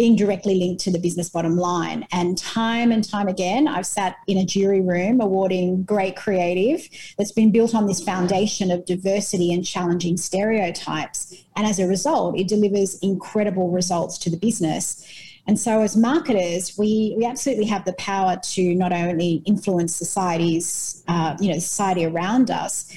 being 0.00 0.16
directly 0.16 0.54
linked 0.54 0.82
to 0.82 0.90
the 0.90 0.98
business 0.98 1.28
bottom 1.28 1.58
line. 1.58 2.06
And 2.10 2.38
time 2.38 2.90
and 2.90 3.06
time 3.06 3.28
again, 3.28 3.68
I've 3.68 3.84
sat 3.84 4.16
in 4.26 4.38
a 4.38 4.46
jury 4.46 4.80
room 4.80 5.20
awarding 5.20 5.82
great 5.82 6.16
creative 6.16 6.88
that's 7.18 7.32
been 7.32 7.52
built 7.52 7.74
on 7.74 7.86
this 7.86 8.02
foundation 8.02 8.70
of 8.70 8.86
diversity 8.86 9.52
and 9.52 9.62
challenging 9.62 10.16
stereotypes. 10.16 11.44
And 11.54 11.66
as 11.66 11.78
a 11.78 11.86
result, 11.86 12.38
it 12.38 12.48
delivers 12.48 12.98
incredible 13.00 13.68
results 13.68 14.16
to 14.20 14.30
the 14.30 14.38
business. 14.38 15.06
And 15.46 15.58
so, 15.58 15.82
as 15.82 15.98
marketers, 15.98 16.78
we, 16.78 17.14
we 17.18 17.26
absolutely 17.26 17.66
have 17.66 17.84
the 17.84 17.92
power 17.94 18.38
to 18.42 18.74
not 18.74 18.94
only 18.94 19.42
influence 19.44 19.94
society's, 19.94 21.04
uh, 21.08 21.36
you 21.40 21.52
know, 21.52 21.58
society 21.58 22.06
around 22.06 22.50
us, 22.50 22.90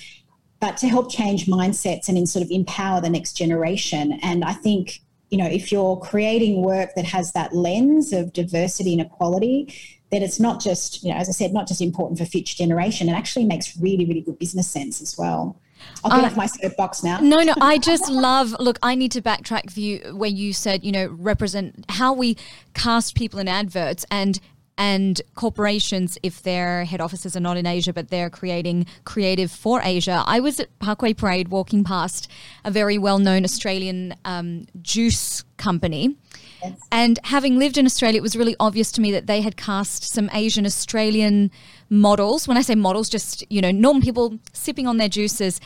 but 0.63 0.77
to 0.77 0.87
help 0.87 1.11
change 1.11 1.45
mindsets 1.45 2.07
and 2.07 2.17
in 2.17 2.25
sort 2.25 2.41
of 2.41 2.49
empower 2.49 3.01
the 3.01 3.09
next 3.09 3.33
generation. 3.33 4.17
And 4.23 4.45
I 4.45 4.53
think, 4.53 5.01
you 5.29 5.37
know, 5.37 5.45
if 5.45 5.73
you're 5.73 5.97
creating 5.97 6.61
work 6.61 6.95
that 6.95 7.03
has 7.03 7.33
that 7.33 7.53
lens 7.53 8.13
of 8.13 8.31
diversity 8.31 8.93
and 8.93 9.01
equality, 9.01 9.75
then 10.09 10.23
it's 10.23 10.39
not 10.39 10.61
just, 10.61 11.03
you 11.03 11.11
know, 11.11 11.17
as 11.17 11.27
I 11.27 11.33
said, 11.33 11.51
not 11.51 11.67
just 11.67 11.81
important 11.81 12.17
for 12.17 12.23
future 12.23 12.55
generation. 12.55 13.09
It 13.09 13.11
actually 13.11 13.43
makes 13.43 13.75
really, 13.75 14.05
really 14.05 14.21
good 14.21 14.39
business 14.39 14.69
sense 14.69 15.01
as 15.01 15.17
well. 15.17 15.59
I'll 16.01 16.11
get 16.11 16.23
uh, 16.23 16.27
off 16.27 16.37
my 16.37 16.45
soapbox 16.45 17.03
now. 17.03 17.19
No, 17.19 17.41
no, 17.41 17.55
I 17.59 17.77
just 17.77 18.09
love. 18.09 18.55
Look, 18.57 18.79
I 18.81 18.95
need 18.95 19.11
to 19.11 19.21
backtrack 19.21 19.69
for 19.69 19.81
you 19.81 20.15
where 20.15 20.29
you 20.29 20.53
said, 20.53 20.85
you 20.85 20.93
know, 20.93 21.07
represent 21.07 21.83
how 21.89 22.13
we 22.13 22.37
cast 22.73 23.15
people 23.15 23.37
in 23.37 23.49
adverts 23.49 24.05
and 24.09 24.39
and 24.77 25.21
corporations, 25.35 26.17
if 26.23 26.41
their 26.41 26.85
head 26.85 26.99
offices 26.99 27.35
are 27.35 27.39
not 27.39 27.57
in 27.57 27.65
Asia, 27.65 27.93
but 27.93 28.09
they're 28.09 28.29
creating 28.29 28.87
creative 29.03 29.51
for 29.51 29.81
Asia. 29.83 30.23
I 30.25 30.39
was 30.39 30.59
at 30.59 30.77
Parkway 30.79 31.13
Parade 31.13 31.49
walking 31.49 31.83
past 31.83 32.29
a 32.65 32.71
very 32.71 32.97
well 32.97 33.19
known 33.19 33.43
Australian 33.43 34.15
um, 34.25 34.65
juice 34.81 35.43
company. 35.57 36.15
Yes. 36.63 36.79
And 36.91 37.19
having 37.25 37.59
lived 37.59 37.77
in 37.77 37.85
Australia, 37.85 38.17
it 38.17 38.23
was 38.23 38.35
really 38.35 38.55
obvious 38.59 38.91
to 38.93 39.01
me 39.01 39.11
that 39.11 39.27
they 39.27 39.41
had 39.41 39.57
cast 39.57 40.03
some 40.03 40.29
Asian 40.33 40.65
Australian 40.65 41.51
models. 41.89 42.47
When 42.47 42.57
I 42.57 42.61
say 42.61 42.75
models, 42.75 43.09
just, 43.09 43.43
you 43.51 43.61
know, 43.61 43.71
normal 43.71 44.01
people 44.01 44.39
sipping 44.53 44.87
on 44.87 44.97
their 44.97 45.09
juices. 45.09 45.59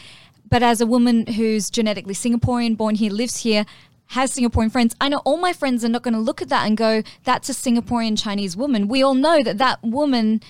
But 0.49 0.63
as 0.63 0.81
a 0.81 0.85
woman 0.85 1.27
who's 1.27 1.69
genetically 1.69 2.13
Singaporean, 2.13 2.77
born 2.77 2.95
here, 2.95 3.11
lives 3.11 3.39
here, 3.39 3.65
has 4.07 4.33
Singaporean 4.33 4.71
friends, 4.71 4.95
I 5.01 5.09
know 5.09 5.21
all 5.25 5.37
my 5.37 5.53
friends 5.53 5.83
are 5.83 5.89
not 5.89 6.03
going 6.03 6.13
to 6.13 6.19
look 6.19 6.41
at 6.41 6.49
that 6.49 6.65
and 6.65 6.77
go, 6.77 7.03
that's 7.23 7.49
a 7.49 7.53
Singaporean 7.53 8.21
Chinese 8.21 8.55
woman. 8.55 8.87
We 8.87 9.03
all 9.03 9.13
know 9.13 9.43
that 9.43 9.57
that 9.57 9.83
woman 9.83 10.41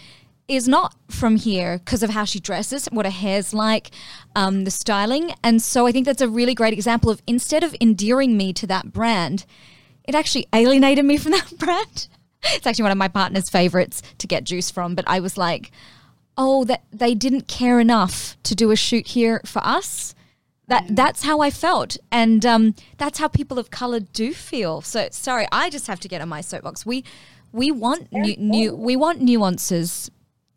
is 0.47 0.67
not 0.67 0.95
from 1.09 1.35
here 1.35 1.79
because 1.79 2.03
of 2.03 2.11
how 2.11 2.23
she 2.23 2.39
dresses, 2.39 2.87
what 2.91 3.05
her 3.05 3.11
hair's 3.11 3.53
like, 3.53 3.91
um, 4.35 4.63
the 4.63 4.71
styling. 4.71 5.33
And 5.43 5.61
so 5.61 5.87
I 5.87 5.91
think 5.91 6.05
that's 6.05 6.21
a 6.21 6.29
really 6.29 6.53
great 6.53 6.73
example 6.73 7.09
of 7.09 7.21
instead 7.27 7.63
of 7.63 7.75
endearing 7.81 8.37
me 8.37 8.53
to 8.53 8.67
that 8.67 8.93
brand, 8.93 9.45
it 10.05 10.15
actually 10.15 10.47
alienated 10.53 11.05
me 11.05 11.17
from 11.17 11.31
that 11.33 11.57
brand. 11.57 12.07
it's 12.43 12.65
actually 12.65 12.83
one 12.83 12.91
of 12.91 12.97
my 12.97 13.07
partner's 13.07 13.49
favorites 13.49 14.01
to 14.19 14.27
get 14.27 14.43
juice 14.43 14.71
from. 14.71 14.95
But 14.95 15.05
I 15.07 15.19
was 15.19 15.37
like, 15.37 15.71
oh, 16.37 16.63
that 16.65 16.83
they 16.91 17.15
didn't 17.15 17.47
care 17.47 17.79
enough 17.79 18.37
to 18.43 18.55
do 18.55 18.71
a 18.71 18.75
shoot 18.75 19.07
here 19.07 19.41
for 19.45 19.59
us. 19.65 20.13
That 20.67 20.85
that's 20.89 21.23
how 21.23 21.39
I 21.39 21.49
felt, 21.49 21.97
and 22.11 22.45
um, 22.45 22.75
that's 22.97 23.19
how 23.19 23.29
people 23.29 23.57
of 23.57 23.71
color 23.71 24.01
do 24.01 24.33
feel. 24.33 24.81
So 24.81 25.07
sorry, 25.11 25.47
I 25.49 25.69
just 25.69 25.87
have 25.87 26.01
to 26.01 26.09
get 26.09 26.19
on 26.21 26.27
my 26.27 26.41
soapbox. 26.41 26.85
We 26.85 27.05
we 27.53 27.71
want 27.71 28.11
new, 28.11 28.35
new 28.37 28.75
we 28.75 28.97
want 28.97 29.21
nuances 29.21 30.11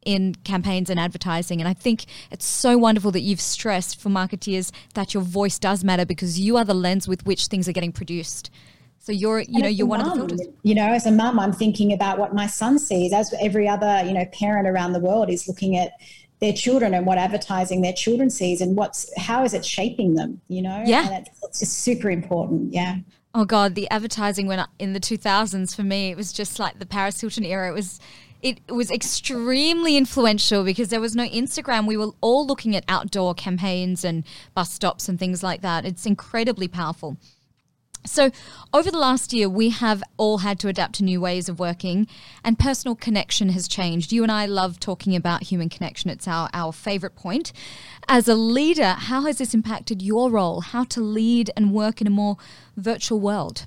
in 0.05 0.35
campaigns 0.43 0.91
and 0.91 0.99
advertising, 0.99 1.61
and 1.61 1.69
I 1.69 1.75
think 1.75 2.07
it's 2.33 2.45
so 2.45 2.77
wonderful 2.77 3.13
that 3.13 3.21
you've 3.21 3.41
stressed 3.41 4.01
for 4.01 4.09
marketeers 4.09 4.73
that 4.95 5.15
your 5.15 5.23
voice 5.23 5.61
does 5.61 5.85
matter 5.85 6.05
because 6.05 6.41
you 6.41 6.57
are 6.57 6.65
the 6.65 6.75
lens 6.75 7.07
with 7.07 7.25
which 7.25 7.47
things 7.47 7.69
are 7.69 7.73
getting 7.73 7.93
produced. 7.93 8.51
So 8.99 9.13
you're, 9.13 9.41
you 9.41 9.63
know, 9.63 9.69
you're 9.69 9.87
one 9.87 10.01
mom, 10.01 10.21
of 10.21 10.29
the 10.29 10.37
filters. 10.37 10.55
You 10.63 10.75
know, 10.75 10.93
as 10.93 11.07
a 11.07 11.11
mum, 11.11 11.39
I'm 11.39 11.53
thinking 11.53 11.93
about 11.93 12.19
what 12.19 12.35
my 12.35 12.47
son 12.47 12.79
sees, 12.79 13.13
as 13.13 13.33
every 13.41 13.67
other, 13.67 14.03
you 14.05 14.13
know, 14.13 14.27
parent 14.27 14.69
around 14.69 14.93
the 14.93 15.01
world 15.01 15.31
is 15.31 15.49
looking 15.49 15.77
at 15.77 15.93
their 16.41 16.53
children 16.53 16.95
and 16.95 17.07
what 17.07 17.19
advertising 17.19 17.83
their 17.83 17.93
children 17.93 18.31
sees 18.31 18.61
and 18.61 18.77
what's 18.77 19.11
how 19.19 19.45
is 19.45 19.55
it 19.55 19.65
shaping 19.65 20.15
them 20.15 20.41
you 20.49 20.63
know 20.63 20.83
yeah 20.87 21.19
it's, 21.19 21.31
it's 21.43 21.61
just 21.61 21.79
super 21.79 22.11
important 22.11 22.73
yeah 22.73 22.97
oh 23.35 23.45
god 23.45 23.75
the 23.75 23.89
advertising 23.91 24.47
when 24.47 24.65
in 24.79 24.93
the 24.93 25.01
2000s 25.01 25.75
for 25.75 25.83
me 25.83 26.11
it 26.11 26.17
was 26.17 26.33
just 26.33 26.59
like 26.59 26.79
the 26.79 26.87
paris 26.87 27.21
hilton 27.21 27.45
era 27.45 27.69
it 27.69 27.75
was 27.75 28.01
it 28.43 28.61
was 28.71 28.91
extremely 28.91 29.97
influential 29.97 30.65
because 30.65 30.89
there 30.89 31.01
was 31.01 31.15
no 31.15 31.29
Instagram. 31.29 31.87
We 31.87 31.99
were 31.99 32.13
all 32.21 32.47
looking 32.47 32.75
at 32.75 32.85
outdoor 32.89 33.35
campaigns 33.35 34.05
and 34.05 34.25
bus 34.55 34.73
stops 34.73 35.09
and 35.09 35.19
things 35.19 35.43
like 35.43 35.61
that. 35.61 35.85
It's 35.85 36.07
incredibly 36.07 36.67
powerful. 36.67 37.19
So, 38.05 38.31
over 38.73 38.91
the 38.91 38.99
last 38.99 39.33
year, 39.33 39.49
we 39.49 39.69
have 39.71 40.03
all 40.17 40.39
had 40.39 40.59
to 40.61 40.69
adapt 40.69 40.95
to 40.97 41.05
new 41.05 41.21
ways 41.21 41.49
of 41.49 41.59
working, 41.59 42.07
and 42.43 42.59
personal 42.59 42.95
connection 42.95 43.51
has 43.51 43.69
changed. 43.69 44.11
You 44.11 44.23
and 44.23 44.33
I 44.33 44.47
love 44.47 44.81
talking 44.81 45.15
about 45.15 45.45
human 45.45 45.69
connection, 45.69 46.09
it's 46.11 46.27
our, 46.27 46.49
our 46.55 46.73
favorite 46.73 47.15
point. 47.15 47.53
As 48.09 48.27
a 48.27 48.35
leader, 48.35 48.95
how 48.99 49.23
has 49.23 49.39
this 49.39 49.55
impacted 49.55 50.01
your 50.01 50.31
role? 50.31 50.63
How 50.63 50.85
to 50.85 51.01
lead 51.01 51.51
and 51.57 51.73
work 51.73 52.01
in 52.01 52.07
a 52.07 52.11
more 52.11 52.39
virtual 52.77 53.21
world? 53.21 53.67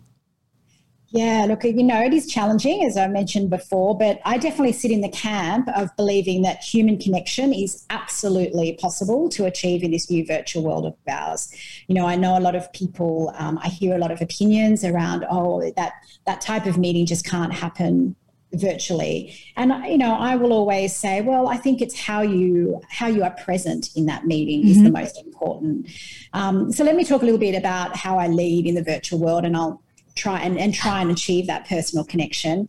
Yeah, 1.14 1.46
look, 1.48 1.64
you 1.64 1.84
know, 1.84 2.02
it 2.02 2.12
is 2.12 2.26
challenging, 2.26 2.84
as 2.86 2.98
I 2.98 3.08
mentioned 3.08 3.52
before, 3.52 3.96
but 3.96 4.20
I 4.26 4.40
definitely 4.40 4.74
sit 4.74 4.90
in 4.90 5.02
the 5.02 5.10
camp 5.10 5.70
of 5.76 5.96
believing 5.96 6.42
that 6.42 6.64
human 6.64 6.98
connection 6.98 7.54
is 7.54 7.86
absolutely 7.92 8.80
possible 8.82 9.30
to 9.30 9.46
achieve 9.46 9.84
in 9.84 9.92
this 9.92 10.10
new 10.10 10.26
virtual 10.26 10.64
world 10.64 10.88
of 10.88 10.96
ours. 11.08 11.54
You 11.88 11.94
know, 11.94 12.08
I 12.08 12.16
know 12.16 12.36
a 12.36 12.42
lot 12.42 12.56
of 12.56 12.74
people, 12.74 13.32
um, 13.38 13.60
I 13.62 13.68
hear 13.68 13.94
a 13.94 14.00
lot 14.00 14.10
of 14.10 14.22
opinions 14.22 14.84
around, 14.84 15.24
oh, 15.30 15.72
that, 15.78 15.94
that 16.26 16.42
type 16.42 16.66
of 16.66 16.80
meeting 16.80 17.06
just 17.06 17.28
can't 17.28 17.54
happen 17.54 18.16
virtually 18.56 19.36
and 19.58 19.74
you 19.86 19.98
know 19.98 20.14
i 20.14 20.36
will 20.36 20.54
always 20.54 20.96
say 20.96 21.22
well 21.22 21.48
i 21.48 21.58
think 21.58 21.82
it's 21.82 22.00
how 22.00 22.22
you 22.22 22.80
how 22.88 23.08
you 23.08 23.24
are 23.24 23.32
present 23.44 23.90
in 23.96 24.06
that 24.06 24.28
meeting 24.28 24.62
mm-hmm. 24.62 24.70
is 24.70 24.78
the 24.78 24.84
mm-hmm. 24.84 25.02
most 25.02 25.18
important 25.18 25.90
um, 26.34 26.72
so 26.72 26.84
let 26.84 26.96
me 26.96 27.04
talk 27.04 27.24
a 27.24 27.26
little 27.26 27.40
bit 27.40 27.56
about 27.56 27.96
how 27.96 28.20
i 28.20 28.28
lead 28.28 28.68
in 28.68 28.76
the 28.76 28.84
virtual 28.84 29.18
world 29.18 29.44
and 29.44 29.58
i'll 29.58 29.82
try 30.16 30.40
and, 30.40 30.58
and 30.58 30.74
try 30.74 31.02
and 31.02 31.12
achieve 31.12 31.48
that 31.48 31.68
personal 31.68 32.06
connection. 32.06 32.68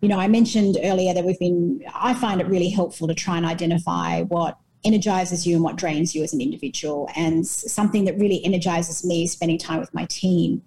You 0.00 0.08
know, 0.08 0.18
I 0.18 0.28
mentioned 0.28 0.78
earlier 0.82 1.14
that 1.14 1.24
we've 1.24 1.38
been, 1.38 1.82
I 1.94 2.14
find 2.14 2.40
it 2.40 2.46
really 2.48 2.70
helpful 2.70 3.08
to 3.08 3.14
try 3.14 3.36
and 3.36 3.46
identify 3.46 4.22
what 4.22 4.58
energizes 4.84 5.46
you 5.46 5.54
and 5.54 5.62
what 5.62 5.76
drains 5.76 6.14
you 6.14 6.24
as 6.24 6.32
an 6.32 6.40
individual. 6.40 7.08
And 7.14 7.46
something 7.46 8.04
that 8.06 8.18
really 8.18 8.44
energizes 8.44 9.04
me 9.04 9.24
is 9.24 9.32
spending 9.32 9.58
time 9.58 9.78
with 9.80 9.94
my 9.94 10.06
team. 10.06 10.62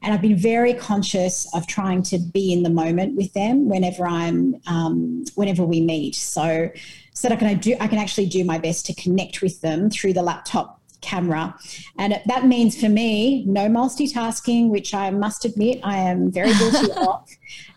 And 0.00 0.14
I've 0.14 0.22
been 0.22 0.36
very 0.36 0.74
conscious 0.74 1.52
of 1.54 1.66
trying 1.66 2.02
to 2.04 2.18
be 2.18 2.52
in 2.52 2.62
the 2.62 2.70
moment 2.70 3.16
with 3.16 3.32
them 3.32 3.68
whenever 3.68 4.06
I'm, 4.06 4.54
um, 4.68 5.24
whenever 5.34 5.64
we 5.64 5.80
meet. 5.80 6.14
So, 6.14 6.70
so 7.14 7.28
that 7.28 7.34
I 7.34 7.36
can 7.36 7.48
I 7.48 7.54
do, 7.54 7.74
I 7.80 7.88
can 7.88 7.98
actually 7.98 8.26
do 8.26 8.44
my 8.44 8.58
best 8.58 8.86
to 8.86 8.94
connect 8.94 9.42
with 9.42 9.60
them 9.60 9.90
through 9.90 10.12
the 10.12 10.22
laptop 10.22 10.77
camera. 11.00 11.54
And 11.98 12.20
that 12.26 12.46
means 12.46 12.78
for 12.80 12.88
me, 12.88 13.44
no 13.46 13.68
multitasking, 13.68 14.68
which 14.68 14.94
I 14.94 15.10
must 15.10 15.44
admit 15.44 15.80
I 15.82 15.96
am 15.96 16.30
very 16.30 16.52
guilty 16.54 16.92
of. 16.96 17.28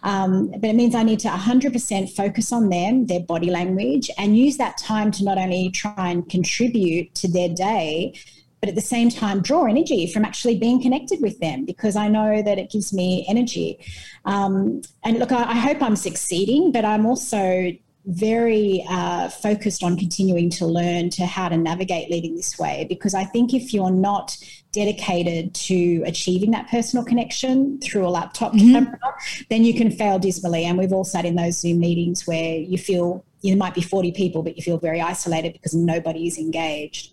Um, 0.04 0.52
but 0.52 0.66
it 0.66 0.76
means 0.76 0.96
I 0.96 1.04
need 1.04 1.20
to 1.22 1.30
100% 1.30 2.16
focus 2.16 2.52
on 2.52 2.70
them, 2.70 3.06
their 3.06 3.20
body 3.20 3.50
language, 3.50 4.10
and 4.18 4.38
use 4.38 4.58
that 4.58 4.78
time 4.78 5.12
to 5.12 5.24
not 5.24 5.38
only 5.38 5.70
try 5.72 6.10
and 6.10 6.28
contribute 6.30 7.14
to 7.16 7.28
their 7.28 7.50
day, 7.50 8.14
but 8.62 8.70
at 8.70 8.76
the 8.76 8.82
same 8.82 9.10
time 9.10 9.42
draw 9.42 9.66
energy 9.66 10.06
from 10.12 10.24
actually 10.24 10.58
being 10.58 10.82
connected 10.82 11.20
with 11.20 11.40
them 11.40 11.66
because 11.66 11.96
I 11.96 12.08
know 12.08 12.44
that 12.44 12.60
it 12.60 12.70
gives 12.70 12.94
me 12.94 13.26
energy. 13.28 13.80
Um, 14.26 14.82
and 15.04 15.18
look, 15.18 15.32
I, 15.32 15.44
I 15.44 15.56
hope 15.56 15.82
I'm 15.82 15.96
succeeding, 15.96 16.72
but 16.72 16.86
I'm 16.86 17.06
also 17.08 17.72
very 18.06 18.84
uh, 18.90 19.30
focused 19.30 19.84
on 19.84 19.98
continuing 19.98 20.50
to 20.50 20.66
learn 20.66 21.10
to 21.12 21.26
how 21.26 21.48
to 21.48 21.58
navigate 21.58 22.10
leading 22.10 22.36
this 22.36 22.58
way 22.58 22.86
because 22.90 23.14
I 23.14 23.24
think 23.26 23.54
if 23.54 23.74
you're 23.74 23.92
not 23.92 24.36
dedicated 24.72 25.54
to 25.54 26.02
achieving 26.06 26.52
that 26.52 26.68
personal 26.70 27.06
connection 27.06 27.80
through 27.80 28.08
a 28.08 28.10
laptop 28.10 28.54
mm-hmm. 28.54 28.74
camera, 28.74 29.14
then 29.50 29.64
you 29.64 29.76
can 29.76 29.92
fail 29.92 30.18
dismally. 30.18 30.66
And 30.66 30.78
we've 30.78 30.94
all 30.94 31.04
sat 31.04 31.26
in 31.26 31.36
those 31.36 31.60
Zoom 31.60 31.80
meetings 31.80 32.26
where 32.26 32.56
you 32.56 32.78
feel 32.78 33.24
you 33.42 33.56
might 33.56 33.76
be 33.76 33.82
40 33.82 34.12
people, 34.14 34.42
but 34.42 34.56
you 34.56 34.64
feel 34.64 34.78
very 34.78 35.02
isolated 35.02 35.54
because 35.54 35.74
nobody 35.74 36.28
is 36.28 36.38
engaged. 36.38 37.12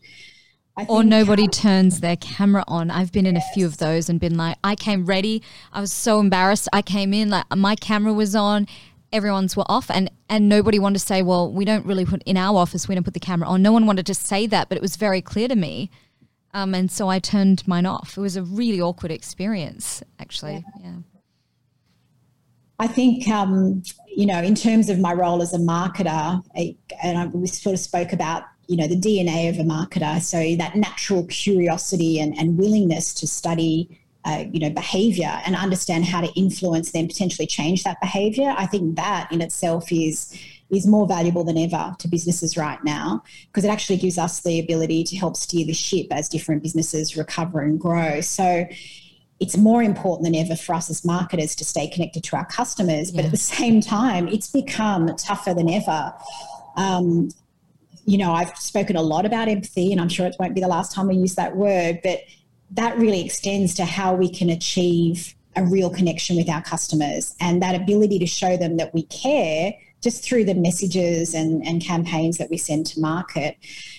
or 0.88 1.02
nobody 1.02 1.48
turns 1.48 2.00
their 2.00 2.16
camera 2.16 2.64
on. 2.68 2.90
I've 2.90 3.12
been 3.12 3.26
in 3.26 3.34
yes. 3.34 3.46
a 3.50 3.54
few 3.54 3.66
of 3.66 3.78
those 3.78 4.08
and 4.08 4.20
been 4.20 4.36
like, 4.36 4.56
I 4.62 4.74
came 4.74 5.04
ready. 5.04 5.42
I 5.72 5.80
was 5.80 5.92
so 5.92 6.20
embarrassed. 6.20 6.68
I 6.72 6.80
came 6.80 7.12
in, 7.12 7.28
like 7.28 7.44
my 7.54 7.74
camera 7.74 8.12
was 8.12 8.34
on 8.34 8.66
everyone's 9.12 9.56
were 9.56 9.64
off 9.68 9.90
and 9.90 10.10
and 10.28 10.48
nobody 10.48 10.78
wanted 10.78 10.98
to 10.98 11.04
say 11.04 11.22
well 11.22 11.50
we 11.50 11.64
don't 11.64 11.86
really 11.86 12.04
put 12.04 12.22
in 12.24 12.36
our 12.36 12.58
office 12.58 12.88
we 12.88 12.94
don't 12.94 13.04
put 13.04 13.14
the 13.14 13.20
camera 13.20 13.48
on. 13.48 13.62
No 13.62 13.72
one 13.72 13.86
wanted 13.86 14.06
to 14.06 14.14
say 14.14 14.46
that 14.46 14.68
but 14.68 14.76
it 14.76 14.82
was 14.82 14.96
very 14.96 15.22
clear 15.22 15.48
to 15.48 15.56
me. 15.56 15.90
Um, 16.54 16.74
and 16.74 16.90
so 16.90 17.08
i 17.08 17.18
turned 17.18 17.66
mine 17.68 17.86
off. 17.86 18.16
It 18.16 18.20
was 18.20 18.36
a 18.36 18.42
really 18.42 18.80
awkward 18.80 19.12
experience 19.12 20.02
actually. 20.18 20.64
Yeah, 20.80 20.90
yeah. 20.90 20.96
i 22.78 22.86
think 22.86 23.28
um, 23.28 23.82
you 24.08 24.26
know 24.26 24.40
in 24.40 24.54
terms 24.54 24.88
of 24.88 24.98
my 24.98 25.12
role 25.12 25.42
as 25.42 25.52
a 25.54 25.58
marketer 25.58 26.42
and 27.02 27.18
I, 27.18 27.26
we 27.26 27.46
sort 27.46 27.74
of 27.74 27.80
spoke 27.80 28.12
about 28.12 28.44
you 28.68 28.76
know 28.76 28.86
the 28.86 28.96
dna 28.96 29.48
of 29.48 29.58
a 29.58 29.64
marketer. 29.64 30.20
So 30.20 30.56
that 30.56 30.76
natural 30.76 31.26
curiosity 31.26 32.20
and, 32.20 32.38
and 32.38 32.58
willingness 32.58 33.14
to 33.14 33.26
study 33.26 33.98
uh, 34.24 34.44
you 34.50 34.60
know 34.60 34.70
behavior 34.70 35.40
and 35.46 35.54
understand 35.54 36.04
how 36.04 36.20
to 36.20 36.32
influence 36.34 36.90
then 36.92 37.06
potentially 37.06 37.46
change 37.46 37.84
that 37.84 38.00
behavior 38.00 38.54
i 38.58 38.66
think 38.66 38.96
that 38.96 39.30
in 39.30 39.40
itself 39.40 39.90
is 39.92 40.36
is 40.70 40.86
more 40.86 41.06
valuable 41.06 41.44
than 41.44 41.56
ever 41.56 41.94
to 41.98 42.08
businesses 42.08 42.56
right 42.56 42.82
now 42.84 43.22
because 43.46 43.64
it 43.64 43.68
actually 43.68 43.96
gives 43.96 44.18
us 44.18 44.40
the 44.40 44.58
ability 44.58 45.02
to 45.02 45.16
help 45.16 45.36
steer 45.36 45.64
the 45.64 45.72
ship 45.72 46.06
as 46.10 46.28
different 46.28 46.62
businesses 46.62 47.16
recover 47.16 47.60
and 47.60 47.80
grow 47.80 48.20
so 48.20 48.66
it's 49.40 49.56
more 49.56 49.84
important 49.84 50.24
than 50.24 50.34
ever 50.34 50.56
for 50.56 50.74
us 50.74 50.90
as 50.90 51.04
marketers 51.04 51.54
to 51.54 51.64
stay 51.64 51.88
connected 51.88 52.24
to 52.24 52.36
our 52.36 52.46
customers 52.46 53.12
yeah. 53.12 53.16
but 53.16 53.24
at 53.24 53.30
the 53.30 53.36
same 53.36 53.80
time 53.80 54.28
it's 54.28 54.50
become 54.50 55.14
tougher 55.16 55.54
than 55.54 55.70
ever 55.70 56.12
um, 56.76 57.28
you 58.04 58.18
know 58.18 58.32
i've 58.32 58.56
spoken 58.56 58.96
a 58.96 59.02
lot 59.02 59.24
about 59.24 59.48
empathy 59.48 59.92
and 59.92 60.00
i'm 60.00 60.08
sure 60.08 60.26
it 60.26 60.34
won't 60.38 60.54
be 60.54 60.60
the 60.60 60.68
last 60.68 60.92
time 60.92 61.06
we 61.06 61.14
use 61.14 61.34
that 61.36 61.56
word 61.56 62.00
but 62.02 62.20
that 62.72 62.96
really 62.98 63.24
extends 63.24 63.74
to 63.74 63.84
how 63.84 64.14
we 64.14 64.28
can 64.28 64.50
achieve 64.50 65.34
a 65.56 65.64
real 65.64 65.90
connection 65.90 66.36
with 66.36 66.48
our 66.48 66.62
customers 66.62 67.34
and 67.40 67.62
that 67.62 67.74
ability 67.74 68.18
to 68.18 68.26
show 68.26 68.56
them 68.56 68.76
that 68.76 68.94
we 68.94 69.02
care 69.04 69.74
just 70.00 70.24
through 70.24 70.44
the 70.44 70.54
messages 70.54 71.34
and, 71.34 71.66
and 71.66 71.82
campaigns 71.82 72.38
that 72.38 72.48
we 72.50 72.56
send 72.56 72.86
to 72.86 73.00
market. 73.00 73.56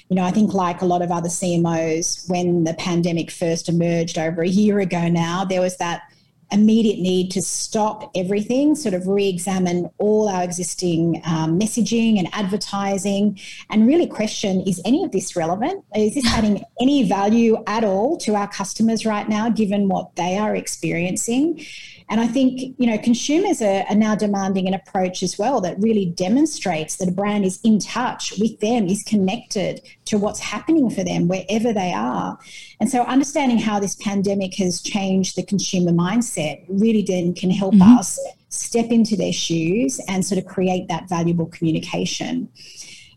You 0.07 0.15
know, 0.15 0.23
I 0.23 0.31
think 0.31 0.53
like 0.53 0.81
a 0.81 0.85
lot 0.85 1.01
of 1.01 1.11
other 1.11 1.27
CMOs, 1.27 2.29
when 2.29 2.63
the 2.63 2.73
pandemic 2.75 3.29
first 3.29 3.67
emerged 3.67 4.17
over 4.17 4.41
a 4.41 4.47
year 4.47 4.79
ago 4.79 5.09
now, 5.09 5.43
there 5.43 5.59
was 5.59 5.75
that 5.77 6.03
immediate 6.51 6.99
need 6.99 7.31
to 7.31 7.41
stop 7.41 8.11
everything, 8.15 8.75
sort 8.75 8.93
of 8.93 9.07
re 9.07 9.27
examine 9.27 9.89
all 9.97 10.27
our 10.27 10.43
existing 10.43 11.21
um, 11.25 11.59
messaging 11.59 12.17
and 12.17 12.27
advertising, 12.33 13.39
and 13.69 13.87
really 13.87 14.07
question 14.07 14.61
is 14.61 14.81
any 14.85 15.03
of 15.03 15.11
this 15.11 15.35
relevant? 15.35 15.83
Is 15.95 16.15
this 16.15 16.27
adding 16.33 16.63
any 16.81 17.07
value 17.07 17.63
at 17.67 17.83
all 17.83 18.17
to 18.17 18.35
our 18.35 18.47
customers 18.47 19.05
right 19.05 19.27
now, 19.27 19.49
given 19.49 19.87
what 19.87 20.15
they 20.15 20.37
are 20.37 20.55
experiencing? 20.55 21.65
And 22.09 22.19
I 22.19 22.27
think, 22.27 22.75
you 22.79 22.87
know, 22.87 22.97
consumers 22.97 23.61
are, 23.61 23.85
are, 23.87 23.95
now 23.95 24.15
demanding 24.15 24.67
an 24.67 24.73
approach 24.73 25.21
as 25.21 25.37
well 25.37 25.61
that 25.61 25.79
really 25.79 26.07
demonstrates 26.07 26.95
that 26.97 27.07
a 27.07 27.11
brand 27.11 27.45
is 27.45 27.59
in 27.63 27.77
touch 27.77 28.33
with 28.39 28.59
them, 28.61 28.87
is 28.87 29.03
connected 29.03 29.81
to 30.05 30.17
what's 30.17 30.39
happening 30.39 30.89
for 30.89 31.03
them 31.03 31.27
wherever 31.27 31.71
they 31.71 31.93
are. 31.93 32.39
And 32.79 32.89
so 32.89 33.03
understanding 33.03 33.59
how 33.59 33.79
this 33.79 33.95
pandemic 33.95 34.55
has 34.55 34.81
changed 34.81 35.35
the 35.35 35.43
consumer 35.43 35.91
mindset 35.91 36.65
really 36.67 37.03
then 37.03 37.35
can 37.35 37.51
help 37.51 37.75
mm-hmm. 37.75 37.97
us 37.97 38.19
step 38.49 38.87
into 38.89 39.15
their 39.15 39.33
shoes 39.33 40.01
and 40.07 40.25
sort 40.25 40.39
of 40.39 40.45
create 40.45 40.87
that 40.87 41.07
valuable 41.07 41.45
communication. 41.45 42.49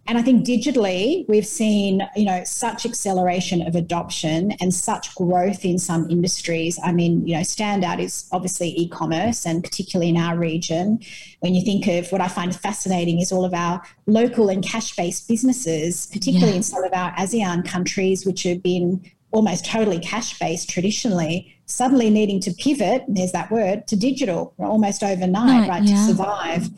And 0.08 0.18
I 0.18 0.22
think 0.22 0.44
digitally, 0.44 1.24
we've 1.28 1.46
seen, 1.46 2.02
you 2.16 2.24
know, 2.24 2.42
such 2.44 2.84
acceleration 2.84 3.62
of 3.62 3.76
adoption 3.76 4.50
and 4.60 4.74
such 4.74 5.14
growth 5.14 5.64
in 5.64 5.78
some 5.78 6.10
industries. 6.10 6.78
I 6.82 6.90
mean, 6.90 7.24
you 7.24 7.36
know, 7.36 7.42
standout 7.42 8.00
is 8.00 8.28
obviously 8.32 8.70
e-commerce 8.70 9.46
and 9.46 9.62
particularly 9.62 10.10
in 10.10 10.16
our 10.16 10.36
region. 10.36 10.98
When 11.38 11.54
you 11.54 11.62
think 11.62 11.86
of 11.86 12.10
what 12.10 12.20
I 12.20 12.26
find 12.26 12.54
fascinating 12.54 13.20
is 13.20 13.30
all 13.30 13.44
of 13.44 13.54
our 13.54 13.80
local 14.06 14.48
and 14.48 14.62
cash-based 14.64 15.28
businesses, 15.28 16.08
particularly 16.12 16.52
yeah. 16.52 16.56
in 16.56 16.62
some 16.64 16.82
of 16.82 16.92
our 16.92 17.12
ASEAN 17.12 17.64
countries, 17.64 18.26
which 18.26 18.42
have 18.42 18.60
been 18.60 19.08
almost 19.30 19.64
totally 19.64 20.00
cash-based 20.00 20.68
traditionally, 20.68 21.56
suddenly 21.66 22.10
needing 22.10 22.40
to 22.40 22.50
pivot, 22.54 23.04
there's 23.06 23.32
that 23.32 23.52
word, 23.52 23.86
to 23.86 23.96
digital 23.96 24.52
almost 24.58 25.04
overnight, 25.04 25.60
right, 25.60 25.68
right 25.68 25.82
yeah. 25.84 25.94
to 25.94 26.02
survive. 26.02 26.68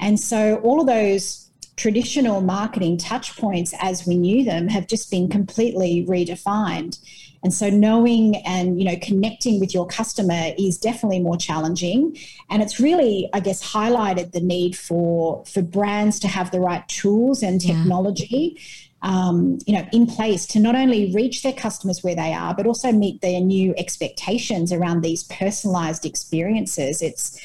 And 0.00 0.18
so 0.18 0.56
all 0.56 0.80
of 0.80 0.88
those 0.88 1.43
traditional 1.76 2.40
marketing 2.40 2.96
touch 2.96 3.36
points 3.36 3.74
as 3.80 4.06
we 4.06 4.16
knew 4.16 4.44
them 4.44 4.68
have 4.68 4.86
just 4.86 5.10
been 5.10 5.28
completely 5.28 6.06
redefined. 6.08 6.98
And 7.42 7.52
so 7.52 7.68
knowing 7.68 8.36
and 8.46 8.78
you 8.78 8.86
know 8.86 8.96
connecting 9.02 9.60
with 9.60 9.74
your 9.74 9.86
customer 9.86 10.52
is 10.58 10.78
definitely 10.78 11.20
more 11.20 11.36
challenging. 11.36 12.16
And 12.48 12.62
it's 12.62 12.80
really 12.80 13.28
i 13.32 13.40
guess 13.40 13.72
highlighted 13.72 14.32
the 14.32 14.40
need 14.40 14.76
for 14.76 15.44
for 15.44 15.62
brands 15.62 16.18
to 16.20 16.28
have 16.28 16.50
the 16.50 16.60
right 16.60 16.86
tools 16.88 17.42
and 17.42 17.60
technology 17.60 18.54
yeah 18.56 18.62
um, 19.04 19.58
you 19.66 19.74
know, 19.74 19.86
in 19.92 20.06
place 20.06 20.46
to 20.46 20.58
not 20.58 20.74
only 20.74 21.12
reach 21.12 21.42
their 21.42 21.52
customers 21.52 22.02
where 22.02 22.14
they 22.14 22.32
are, 22.32 22.54
but 22.54 22.66
also 22.66 22.90
meet 22.90 23.20
their 23.20 23.38
new 23.38 23.74
expectations 23.76 24.72
around 24.72 25.02
these 25.02 25.24
personalized 25.24 26.06
experiences. 26.06 27.02
It's 27.02 27.38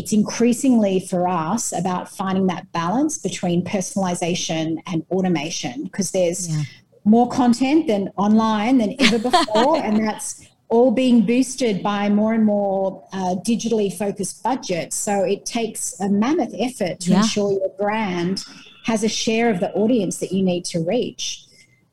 it's 0.00 0.14
increasingly 0.14 0.98
for 0.98 1.28
us 1.28 1.72
about 1.72 2.08
finding 2.08 2.46
that 2.46 2.72
balance 2.72 3.18
between 3.18 3.62
personalization 3.62 4.82
and 4.86 5.04
automation 5.10 5.84
because 5.84 6.10
there's 6.10 6.48
yeah. 6.48 6.62
more 7.04 7.28
content 7.28 7.86
than 7.86 8.08
online 8.16 8.78
than 8.78 8.96
ever 8.98 9.18
before, 9.30 9.76
and 9.76 10.02
that's 10.02 10.48
all 10.70 10.90
being 10.90 11.26
boosted 11.26 11.82
by 11.82 12.08
more 12.08 12.32
and 12.32 12.46
more 12.46 13.06
uh, 13.12 13.34
digitally 13.46 13.94
focused 13.94 14.42
budgets. 14.42 14.96
So 14.96 15.22
it 15.22 15.44
takes 15.44 16.00
a 16.00 16.08
mammoth 16.08 16.54
effort 16.58 17.00
to 17.00 17.10
yeah. 17.10 17.18
ensure 17.18 17.52
your 17.52 17.68
brand 17.78 18.42
has 18.84 19.04
a 19.04 19.08
share 19.08 19.50
of 19.50 19.60
the 19.60 19.70
audience 19.72 20.16
that 20.20 20.32
you 20.32 20.42
need 20.42 20.64
to 20.66 20.80
reach. 20.80 21.44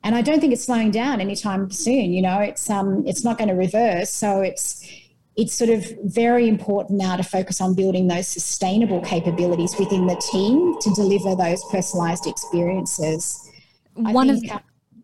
And 0.06 0.15
I 0.15 0.22
don't 0.22 0.39
think 0.39 0.54
it's 0.54 0.63
slowing 0.63 0.91
down 0.91 1.20
anytime 1.20 1.70
soon. 1.72 2.13
You 2.13 2.22
know, 2.22 2.39
it's 2.39 2.70
um, 2.70 3.06
it's 3.06 3.26
not 3.26 3.38
going 3.38 3.50
to 3.50 3.56
reverse. 3.56 4.12
So 4.12 4.39
it's 4.39 4.87
it's 5.38 5.54
sort 5.54 5.69
of 5.69 5.86
very 6.04 6.47
important 6.47 7.00
now 7.00 7.15
to 7.15 7.23
focus 7.23 7.62
on 7.62 7.76
building 7.76 8.08
those 8.08 8.28
sustainable 8.28 9.02
capabilities 9.02 9.76
within 9.78 10.08
the 10.08 10.15
team 10.15 10.76
to 10.82 10.89
deliver 10.95 11.36
those 11.36 11.63
personalized 11.71 12.26
experiences. 12.26 13.50
One 13.95 14.30
of 14.30 14.41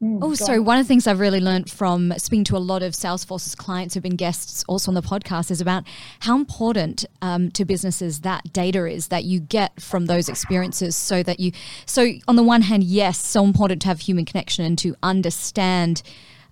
Mm, 0.04 0.20
oh, 0.22 0.34
sorry. 0.36 0.58
On. 0.58 0.66
One 0.66 0.80
of 0.80 0.86
the 0.86 0.88
things 0.88 1.08
I've 1.08 1.22
really 1.22 1.40
learned 1.40 1.72
from 1.72 2.14
speaking 2.18 2.44
to 2.46 2.58
a 2.58 2.60
lot 2.60 2.84
of 2.84 2.92
Salesforce's 2.92 3.56
clients 3.56 3.94
who've 3.94 4.04
been 4.04 4.18
guests 4.18 4.66
also 4.68 4.92
on 4.92 4.96
the 4.96 5.02
podcast 5.02 5.50
is 5.50 5.62
about 5.62 5.86
how 6.20 6.36
important 6.36 7.06
um, 7.22 7.52
to 7.52 7.64
businesses 7.64 8.20
that 8.22 8.52
data 8.52 8.86
is 8.86 9.08
that 9.08 9.24
you 9.24 9.40
get 9.40 9.82
from 9.82 10.08
those 10.08 10.28
experiences 10.28 10.98
so 10.98 11.24
that 11.24 11.40
you, 11.40 11.54
so 11.86 12.12
on 12.28 12.36
the 12.36 12.44
one 12.44 12.64
hand, 12.64 12.84
yes, 12.84 13.18
so 13.18 13.46
important 13.46 13.82
to 13.84 13.88
have 13.88 14.02
human 14.02 14.26
connection 14.26 14.66
and 14.66 14.78
to 14.80 14.94
understand. 15.02 16.04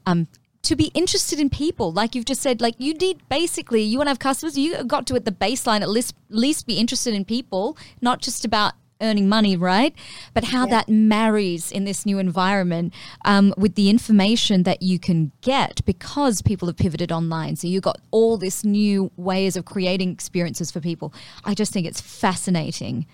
Um, 0.05 0.27
to 0.63 0.75
be 0.75 0.91
interested 0.93 1.39
in 1.39 1.49
people, 1.49 1.91
like 1.91 2.13
you've 2.13 2.25
just 2.25 2.41
said, 2.41 2.61
like 2.61 2.75
you 2.77 2.93
need 2.93 3.27
basically, 3.29 3.81
you 3.81 3.97
want 3.97 4.07
to 4.07 4.11
have 4.11 4.19
customers, 4.19 4.57
you 4.57 4.83
got 4.83 5.07
to 5.07 5.15
at 5.15 5.25
the 5.25 5.31
baseline 5.31 5.81
at 5.81 5.89
least, 5.89 6.15
least 6.29 6.67
be 6.67 6.75
interested 6.75 7.13
in 7.13 7.25
people, 7.25 7.77
not 8.01 8.21
just 8.21 8.45
about 8.45 8.73
earning 9.01 9.27
money, 9.27 9.57
right? 9.57 9.93
But 10.33 10.45
how 10.45 10.65
yeah. 10.65 10.71
that 10.71 10.89
marries 10.89 11.71
in 11.71 11.85
this 11.85 12.05
new 12.05 12.19
environment 12.19 12.93
um, 13.25 13.53
with 13.57 13.75
the 13.75 13.89
information 13.89 14.63
that 14.63 14.81
you 14.81 14.99
can 14.99 15.31
get 15.41 15.83
because 15.85 16.41
people 16.41 16.67
have 16.67 16.77
pivoted 16.77 17.11
online. 17.11 17.55
So 17.55 17.67
you've 17.67 17.83
got 17.83 17.99
all 18.11 18.37
this 18.37 18.63
new 18.63 19.11
ways 19.17 19.57
of 19.57 19.65
creating 19.65 20.11
experiences 20.11 20.71
for 20.71 20.79
people. 20.79 21.13
I 21.43 21.55
just 21.55 21.73
think 21.73 21.87
it's 21.87 22.01
fascinating. 22.01 23.07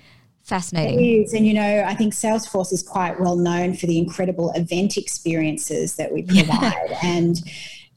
Fascinating. 0.48 0.98
It 0.98 1.04
is. 1.04 1.34
And, 1.34 1.46
you 1.46 1.54
know, 1.54 1.84
I 1.86 1.94
think 1.94 2.14
Salesforce 2.14 2.72
is 2.72 2.82
quite 2.82 3.20
well 3.20 3.36
known 3.36 3.76
for 3.76 3.86
the 3.86 3.98
incredible 3.98 4.52
event 4.52 4.96
experiences 4.96 5.98
that 5.98 6.14
we 6.14 6.24
provide. 6.24 6.74
Yeah. 6.90 7.00
And, 7.04 7.38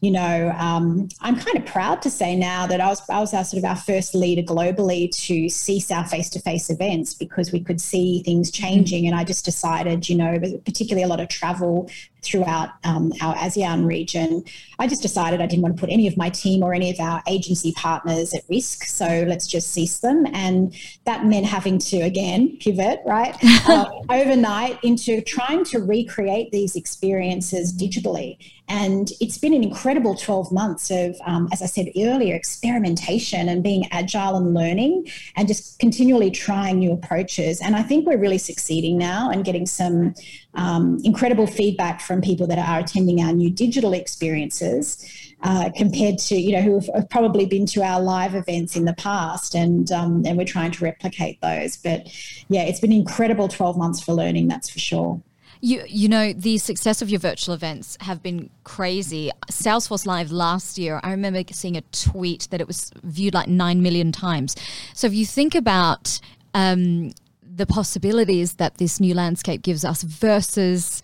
you 0.01 0.11
know, 0.11 0.53
um, 0.59 1.09
I'm 1.21 1.37
kind 1.37 1.59
of 1.59 1.67
proud 1.67 2.03
to 2.03 2.11
say 2.11 2.35
now 2.35 2.67
that 2.67 2.81
I 2.81 2.89
was, 2.89 3.03
I 3.09 3.21
was 3.21 3.33
our 3.35 3.45
sort 3.45 3.63
of 3.63 3.71
our 3.71 3.77
first 3.77 4.17
leader 4.17 4.43
globally 4.43 5.11
to 5.27 5.49
cease 5.49 5.93
our 5.93 6.05
face-to-face 6.05 6.71
events 6.71 7.15
because 7.15 7.53
we 7.53 7.61
could 7.61 7.81
see 7.81 8.23
things 8.25 8.51
changing. 8.51 9.07
And 9.07 9.15
I 9.15 9.23
just 9.23 9.45
decided, 9.45 10.09
you 10.09 10.17
know, 10.17 10.41
particularly 10.65 11.05
a 11.05 11.09
lot 11.09 11.21
of 11.21 11.29
travel 11.29 11.89
throughout 12.23 12.71
um, 12.85 13.13
our 13.21 13.35
ASEAN 13.37 13.87
region, 13.87 14.45
I 14.79 14.87
just 14.87 15.03
decided 15.03 15.41
I 15.41 15.47
didn't 15.47 15.63
want 15.63 15.77
to 15.77 15.81
put 15.81 15.91
any 15.91 16.07
of 16.07 16.17
my 16.17 16.31
team 16.31 16.63
or 16.63 16.75
any 16.75 16.91
of 16.91 17.01
our 17.01 17.23
agency 17.27 17.73
partners 17.73 18.35
at 18.35 18.43
risk. 18.49 18.85
So 18.85 19.25
let's 19.27 19.47
just 19.47 19.73
cease 19.73 19.99
them. 19.99 20.27
And 20.33 20.75
that 21.05 21.27
meant 21.27 21.47
having 21.47 21.79
to, 21.79 21.99
again, 21.99 22.57
pivot, 22.61 23.01
right, 23.07 23.37
uh, 23.69 23.91
overnight 24.11 24.79
into 24.83 25.21
trying 25.21 25.65
to 25.67 25.79
recreate 25.79 26.51
these 26.53 26.77
experiences 26.77 27.73
digitally. 27.73 28.37
And 28.71 29.11
it's 29.21 29.37
been 29.37 29.53
an 29.53 29.65
incredible 29.65 30.15
12 30.15 30.53
months 30.53 30.93
of, 30.93 31.17
um, 31.27 31.49
as 31.53 31.61
I 31.61 31.67
said 31.67 31.91
earlier, 31.99 32.37
experimentation 32.37 33.49
and 33.49 33.65
being 33.65 33.85
agile 33.91 34.37
and 34.37 34.55
learning 34.55 35.09
and 35.35 35.49
just 35.49 35.81
continually 35.81 36.31
trying 36.31 36.79
new 36.79 36.93
approaches. 36.93 37.61
And 37.61 37.75
I 37.75 37.83
think 37.83 38.07
we're 38.07 38.17
really 38.17 38.39
succeeding 38.39 38.97
now 38.97 39.29
and 39.29 39.45
getting 39.45 39.67
some 39.67 40.15
um, 40.55 40.99
incredible 41.05 41.47
feedback 41.47 42.01
from 42.01 42.21
people 42.21 42.47
that 42.49 42.59
are 42.59 42.81
attending 42.81 43.21
our 43.21 43.33
new 43.33 43.51
digital 43.51 43.93
experiences 43.93 45.35
uh, 45.43 45.71
compared 45.77 46.19
to 46.19 46.37
you 46.37 46.53
know 46.53 46.63
who 46.63 46.81
have 46.95 47.09
probably 47.09 47.47
been 47.47 47.67
to 47.67 47.83
our 47.83 48.01
live 48.01 48.35
events 48.35 48.77
in 48.77 48.85
the 48.85 48.95
past 48.95 49.55
and 49.55 49.91
um, 49.93 50.23
and 50.27 50.37
we're 50.37 50.45
trying 50.45 50.71
to 50.71 50.85
replicate 50.85 51.41
those 51.41 51.77
but 51.77 52.07
yeah 52.49 52.63
it's 52.63 52.81
been 52.81 52.93
incredible 52.93 53.49
12 53.49 53.79
months 53.79 54.03
for 54.03 54.13
learning 54.13 54.49
that's 54.49 54.69
for 54.69 54.79
sure 54.79 55.21
you 55.61 55.83
you 55.87 56.09
know 56.09 56.33
the 56.33 56.59
success 56.59 57.03
of 57.03 57.11
your 57.11 57.21
virtual 57.21 57.55
events 57.55 57.97
have 58.01 58.23
been 58.23 58.49
crazy. 58.65 59.31
Salesforce 59.51 60.07
Live 60.07 60.33
last 60.33 60.79
year, 60.79 61.01
I 61.03 61.11
remember 61.11 61.43
seeing 61.53 61.77
a 61.77 61.83
tweet 61.93 62.49
that 62.51 62.61
it 62.61 62.67
was 62.67 62.91
viewed 63.03 63.35
like 63.35 63.49
nine 63.49 63.83
million 63.83 64.11
times. 64.11 64.57
So 64.95 65.07
if 65.07 65.13
you 65.13 65.27
think 65.27 65.55
about 65.55 66.19
um, 66.55 67.13
the 67.53 67.67
possibilities 67.67 68.55
that 68.55 68.79
this 68.79 69.01
new 69.01 69.15
landscape 69.15 69.63
gives 69.63 69.85
us 69.85 70.03
versus 70.03 71.03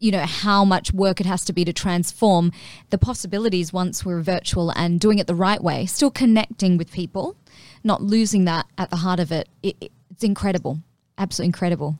you 0.00 0.10
know 0.10 0.20
how 0.26 0.64
much 0.64 0.92
work 0.92 1.20
it 1.20 1.26
has 1.26 1.44
to 1.44 1.52
be 1.52 1.64
to 1.64 1.72
transform 1.72 2.52
the 2.90 2.98
possibilities 2.98 3.72
once 3.72 4.04
we're 4.04 4.20
virtual 4.20 4.70
and 4.70 5.00
doing 5.00 5.18
it 5.18 5.26
the 5.26 5.34
right 5.34 5.62
way 5.62 5.86
still 5.86 6.10
connecting 6.10 6.76
with 6.76 6.92
people 6.92 7.36
not 7.82 8.02
losing 8.02 8.44
that 8.44 8.66
at 8.76 8.90
the 8.90 8.96
heart 8.96 9.20
of 9.20 9.32
it, 9.32 9.48
it 9.62 9.90
it's 10.10 10.24
incredible 10.24 10.80
absolutely 11.16 11.48
incredible 11.48 11.98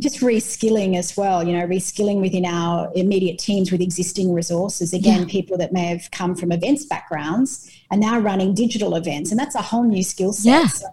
just 0.00 0.20
reskilling 0.20 0.96
as 0.96 1.16
well, 1.16 1.46
you 1.46 1.56
know, 1.56 1.64
reskilling 1.64 2.20
within 2.20 2.44
our 2.44 2.90
immediate 2.96 3.38
teams 3.38 3.70
with 3.70 3.80
existing 3.80 4.32
resources. 4.32 4.92
Again, 4.92 5.20
yeah. 5.20 5.26
people 5.28 5.56
that 5.58 5.72
may 5.72 5.84
have 5.86 6.10
come 6.10 6.34
from 6.34 6.50
events 6.50 6.86
backgrounds 6.86 7.70
and 7.90 8.00
now 8.00 8.18
running 8.18 8.52
digital 8.52 8.96
events, 8.96 9.30
and 9.30 9.38
that's 9.38 9.54
a 9.54 9.62
whole 9.62 9.84
new 9.84 10.02
skill 10.02 10.32
set. 10.32 10.50
Yeah. 10.50 10.66
So 10.66 10.88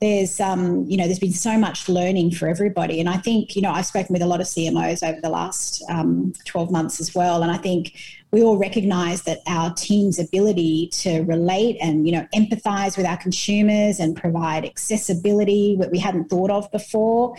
there's, 0.00 0.40
um, 0.40 0.84
you 0.86 0.96
know, 0.96 1.04
there's 1.04 1.18
been 1.18 1.32
so 1.32 1.58
much 1.58 1.88
learning 1.88 2.30
for 2.32 2.48
everybody, 2.48 3.00
and 3.00 3.08
I 3.08 3.18
think, 3.18 3.54
you 3.54 3.62
know, 3.62 3.70
I've 3.70 3.86
spoken 3.86 4.12
with 4.12 4.22
a 4.22 4.26
lot 4.26 4.40
of 4.40 4.46
CMOs 4.46 5.06
over 5.06 5.20
the 5.20 5.28
last 5.28 5.82
um, 5.90 6.32
12 6.46 6.70
months 6.70 7.00
as 7.00 7.14
well, 7.14 7.42
and 7.42 7.50
I 7.50 7.58
think 7.58 7.92
we 8.32 8.42
all 8.42 8.56
recognize 8.56 9.22
that 9.22 9.40
our 9.46 9.74
team's 9.74 10.18
ability 10.18 10.88
to 10.92 11.20
relate 11.22 11.76
and 11.80 12.06
you 12.06 12.12
know 12.12 12.26
empathize 12.34 12.96
with 12.96 13.06
our 13.06 13.16
consumers 13.16 13.98
and 13.98 14.16
provide 14.16 14.64
accessibility 14.64 15.76
that 15.80 15.90
we 15.90 15.98
hadn't 15.98 16.28
thought 16.30 16.50
of 16.50 16.70
before 16.70 17.34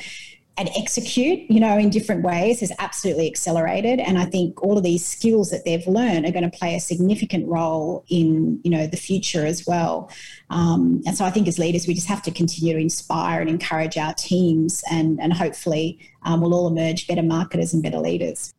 and 0.57 0.69
execute, 0.77 1.39
you 1.49 1.59
know, 1.59 1.77
in 1.77 1.89
different 1.89 2.23
ways 2.23 2.59
has 2.59 2.71
absolutely 2.77 3.25
accelerated. 3.25 3.99
And 3.99 4.17
I 4.17 4.25
think 4.25 4.61
all 4.61 4.77
of 4.77 4.83
these 4.83 5.05
skills 5.05 5.49
that 5.49 5.63
they've 5.63 5.85
learned 5.87 6.25
are 6.25 6.31
going 6.31 6.49
to 6.49 6.57
play 6.57 6.75
a 6.75 6.79
significant 6.79 7.47
role 7.47 8.03
in, 8.09 8.59
you 8.63 8.69
know, 8.69 8.85
the 8.85 8.97
future 8.97 9.45
as 9.45 9.65
well. 9.65 10.11
Um, 10.49 11.01
and 11.05 11.17
so 11.17 11.23
I 11.23 11.31
think 11.31 11.47
as 11.47 11.57
leaders, 11.57 11.87
we 11.87 11.93
just 11.93 12.07
have 12.07 12.21
to 12.23 12.31
continue 12.31 12.73
to 12.73 12.79
inspire 12.79 13.39
and 13.39 13.49
encourage 13.49 13.97
our 13.97 14.13
teams, 14.13 14.83
and 14.91 15.19
and 15.21 15.33
hopefully 15.33 15.99
um, 16.23 16.41
we'll 16.41 16.53
all 16.53 16.67
emerge 16.67 17.07
better 17.07 17.23
marketers 17.23 17.73
and 17.73 17.81
better 17.81 17.99
leaders. 17.99 18.53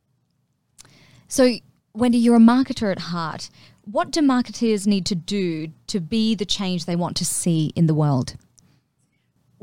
So, 1.29 1.55
Wendy, 1.95 2.19
you're 2.19 2.37
a 2.37 2.41
marketer 2.41 2.91
at 2.91 2.99
heart. 2.99 3.51
What 3.85 4.11
do 4.11 4.23
marketers 4.23 4.87
need 4.87 5.07
to 5.07 5.15
do 5.15 5.69
to 5.89 6.01
be 6.01 6.35
the 6.35 6.47
change 6.47 6.85
they 6.85 6.97
want 6.97 7.17
to 7.19 7.25
see 7.25 7.73
in 7.77 7.87
the 7.87 7.95
world? 7.95 8.37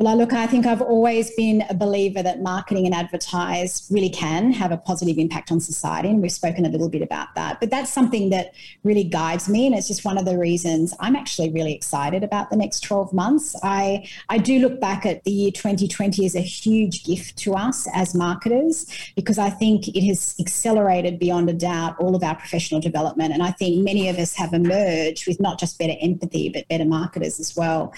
Well, 0.02 0.16
look, 0.16 0.32
I 0.32 0.48
think 0.48 0.66
I've 0.66 0.82
always 0.82 1.30
been 1.32 1.66
a 1.70 1.74
believer 1.74 2.24
that 2.24 2.42
marketing 2.42 2.86
and 2.86 2.96
advertise 2.96 3.86
really 3.92 4.10
can 4.10 4.54
have 4.54 4.72
a 4.72 4.78
positive 4.78 5.18
impact 5.18 5.52
on 5.52 5.60
society. 5.60 6.08
And 6.08 6.22
we've 6.22 6.32
spoken 6.32 6.66
a 6.66 6.70
little 6.70 6.88
bit 6.88 7.02
about 7.02 7.36
that. 7.36 7.60
But 7.60 7.70
that's 7.70 7.92
something 7.92 8.30
that 8.30 8.54
really 8.86 9.04
guides 9.04 9.50
me. 9.50 9.68
And 9.68 9.76
it's 9.76 9.90
just 9.90 10.06
one 10.06 10.18
of 10.18 10.24
the 10.24 10.38
reasons 10.38 10.94
I'm 11.02 11.18
actually 11.18 11.52
really 11.52 11.74
excited 11.74 12.24
about 12.24 12.50
the 12.50 12.56
next 12.56 12.80
12 12.80 13.12
months. 13.12 13.58
I, 13.62 14.08
I 14.30 14.38
do 14.38 14.60
look 14.60 14.80
back 14.80 15.06
at 15.06 15.26
the 15.26 15.32
year 15.32 15.52
2020 15.52 16.26
as 16.26 16.34
a 16.34 16.40
huge 16.40 17.04
gift 17.04 17.36
to 17.40 17.56
us 17.56 17.86
as 17.94 18.16
marketers 18.16 18.86
because 19.18 19.38
I 19.38 19.50
think 19.50 19.90
it 19.90 20.08
has 20.08 20.34
accelerated 20.40 21.20
beyond 21.20 21.50
a 21.50 21.54
doubt 21.54 22.00
all 22.00 22.16
of 22.16 22.24
our 22.24 22.36
professional 22.36 22.80
development. 22.80 23.34
And 23.34 23.44
I 23.44 23.52
think 23.52 23.84
many 23.84 24.08
of 24.08 24.18
us 24.18 24.34
have 24.36 24.54
emerged 24.54 25.28
with 25.28 25.42
not 25.42 25.60
just 25.60 25.78
better 25.78 25.96
empathy, 26.00 26.48
but 26.48 26.70
better 26.70 26.86
marketers 26.86 27.38
as 27.38 27.54
well. 27.54 27.94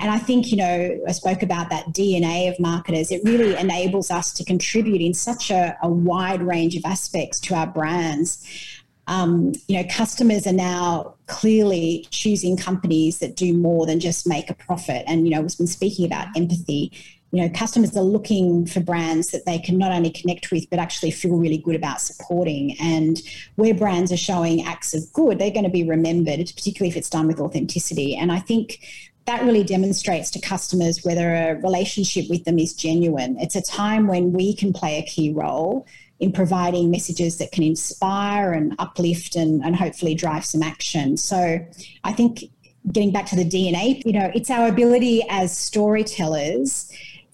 And 0.00 0.10
I 0.10 0.18
think, 0.18 0.50
you 0.50 0.56
know, 0.56 1.00
I 1.08 1.12
spoke 1.12 1.42
about 1.42 1.70
that 1.70 1.86
DNA 1.86 2.48
of 2.50 2.58
marketers. 2.60 3.10
It 3.10 3.22
really 3.24 3.56
enables 3.56 4.10
us 4.10 4.32
to 4.34 4.44
contribute 4.44 5.00
in 5.00 5.12
such 5.12 5.50
a, 5.50 5.76
a 5.82 5.88
wide 5.88 6.42
range 6.42 6.76
of 6.76 6.84
aspects 6.84 7.40
to 7.40 7.54
our 7.54 7.66
brands. 7.66 8.46
Um, 9.08 9.54
you 9.66 9.82
know, 9.82 9.88
customers 9.90 10.46
are 10.46 10.52
now 10.52 11.14
clearly 11.26 12.06
choosing 12.10 12.56
companies 12.56 13.18
that 13.18 13.34
do 13.34 13.54
more 13.54 13.86
than 13.86 13.98
just 13.98 14.26
make 14.26 14.50
a 14.50 14.54
profit. 14.54 15.02
And, 15.08 15.26
you 15.26 15.34
know, 15.34 15.40
we've 15.40 15.56
been 15.56 15.66
speaking 15.66 16.04
about 16.04 16.28
empathy. 16.36 16.92
You 17.32 17.42
know, 17.42 17.50
customers 17.50 17.96
are 17.96 18.02
looking 18.02 18.66
for 18.66 18.80
brands 18.80 19.28
that 19.32 19.46
they 19.46 19.58
can 19.58 19.78
not 19.78 19.92
only 19.92 20.10
connect 20.10 20.50
with, 20.50 20.68
but 20.70 20.78
actually 20.78 21.10
feel 21.10 21.36
really 21.36 21.58
good 21.58 21.74
about 21.74 22.00
supporting. 22.00 22.76
And 22.80 23.20
where 23.56 23.74
brands 23.74 24.12
are 24.12 24.16
showing 24.16 24.64
acts 24.64 24.94
of 24.94 25.12
good, 25.12 25.38
they're 25.38 25.50
going 25.50 25.64
to 25.64 25.70
be 25.70 25.88
remembered, 25.88 26.52
particularly 26.54 26.90
if 26.90 26.96
it's 26.96 27.10
done 27.10 27.26
with 27.26 27.40
authenticity. 27.40 28.14
And 28.14 28.30
I 28.30 28.38
think 28.38 28.80
that 29.28 29.44
really 29.44 29.62
demonstrates 29.62 30.30
to 30.30 30.40
customers 30.40 31.04
whether 31.04 31.34
a 31.34 31.54
relationship 31.56 32.24
with 32.30 32.44
them 32.44 32.58
is 32.58 32.72
genuine. 32.72 33.38
It's 33.38 33.56
a 33.56 33.60
time 33.60 34.06
when 34.06 34.32
we 34.32 34.56
can 34.56 34.72
play 34.72 34.96
a 34.96 35.02
key 35.02 35.34
role 35.34 35.86
in 36.18 36.32
providing 36.32 36.90
messages 36.90 37.36
that 37.36 37.52
can 37.52 37.62
inspire 37.62 38.54
and 38.54 38.74
uplift 38.78 39.36
and, 39.36 39.62
and 39.62 39.76
hopefully 39.76 40.14
drive 40.14 40.46
some 40.46 40.62
action. 40.62 41.18
So 41.18 41.58
I 42.04 42.12
think 42.14 42.44
getting 42.90 43.12
back 43.12 43.26
to 43.26 43.36
the 43.36 43.44
DNA, 43.44 44.02
you 44.06 44.12
know, 44.12 44.32
it's 44.34 44.48
our 44.48 44.66
ability 44.66 45.22
as 45.28 45.54
storytellers 45.54 46.90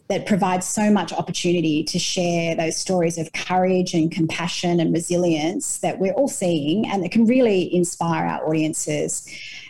that 0.09 0.27
provides 0.27 0.67
so 0.67 0.91
much 0.91 1.13
opportunity 1.13 1.85
to 1.85 1.99
share 2.01 2.57
those 2.57 2.77
stories 2.77 3.19
of 3.19 3.33
courage 3.33 3.95
and 3.95 4.11
compassion 4.11 4.81
and 4.81 4.93
resilience 4.93 5.79
that 5.79 6.01
we're 6.01 6.13
all 6.15 6.29
seeing 6.29 6.89
and 6.89 7.05
that 7.05 7.13
can 7.13 7.25
really 7.25 7.73
inspire 7.73 8.27
our 8.27 8.47
audiences. 8.49 9.27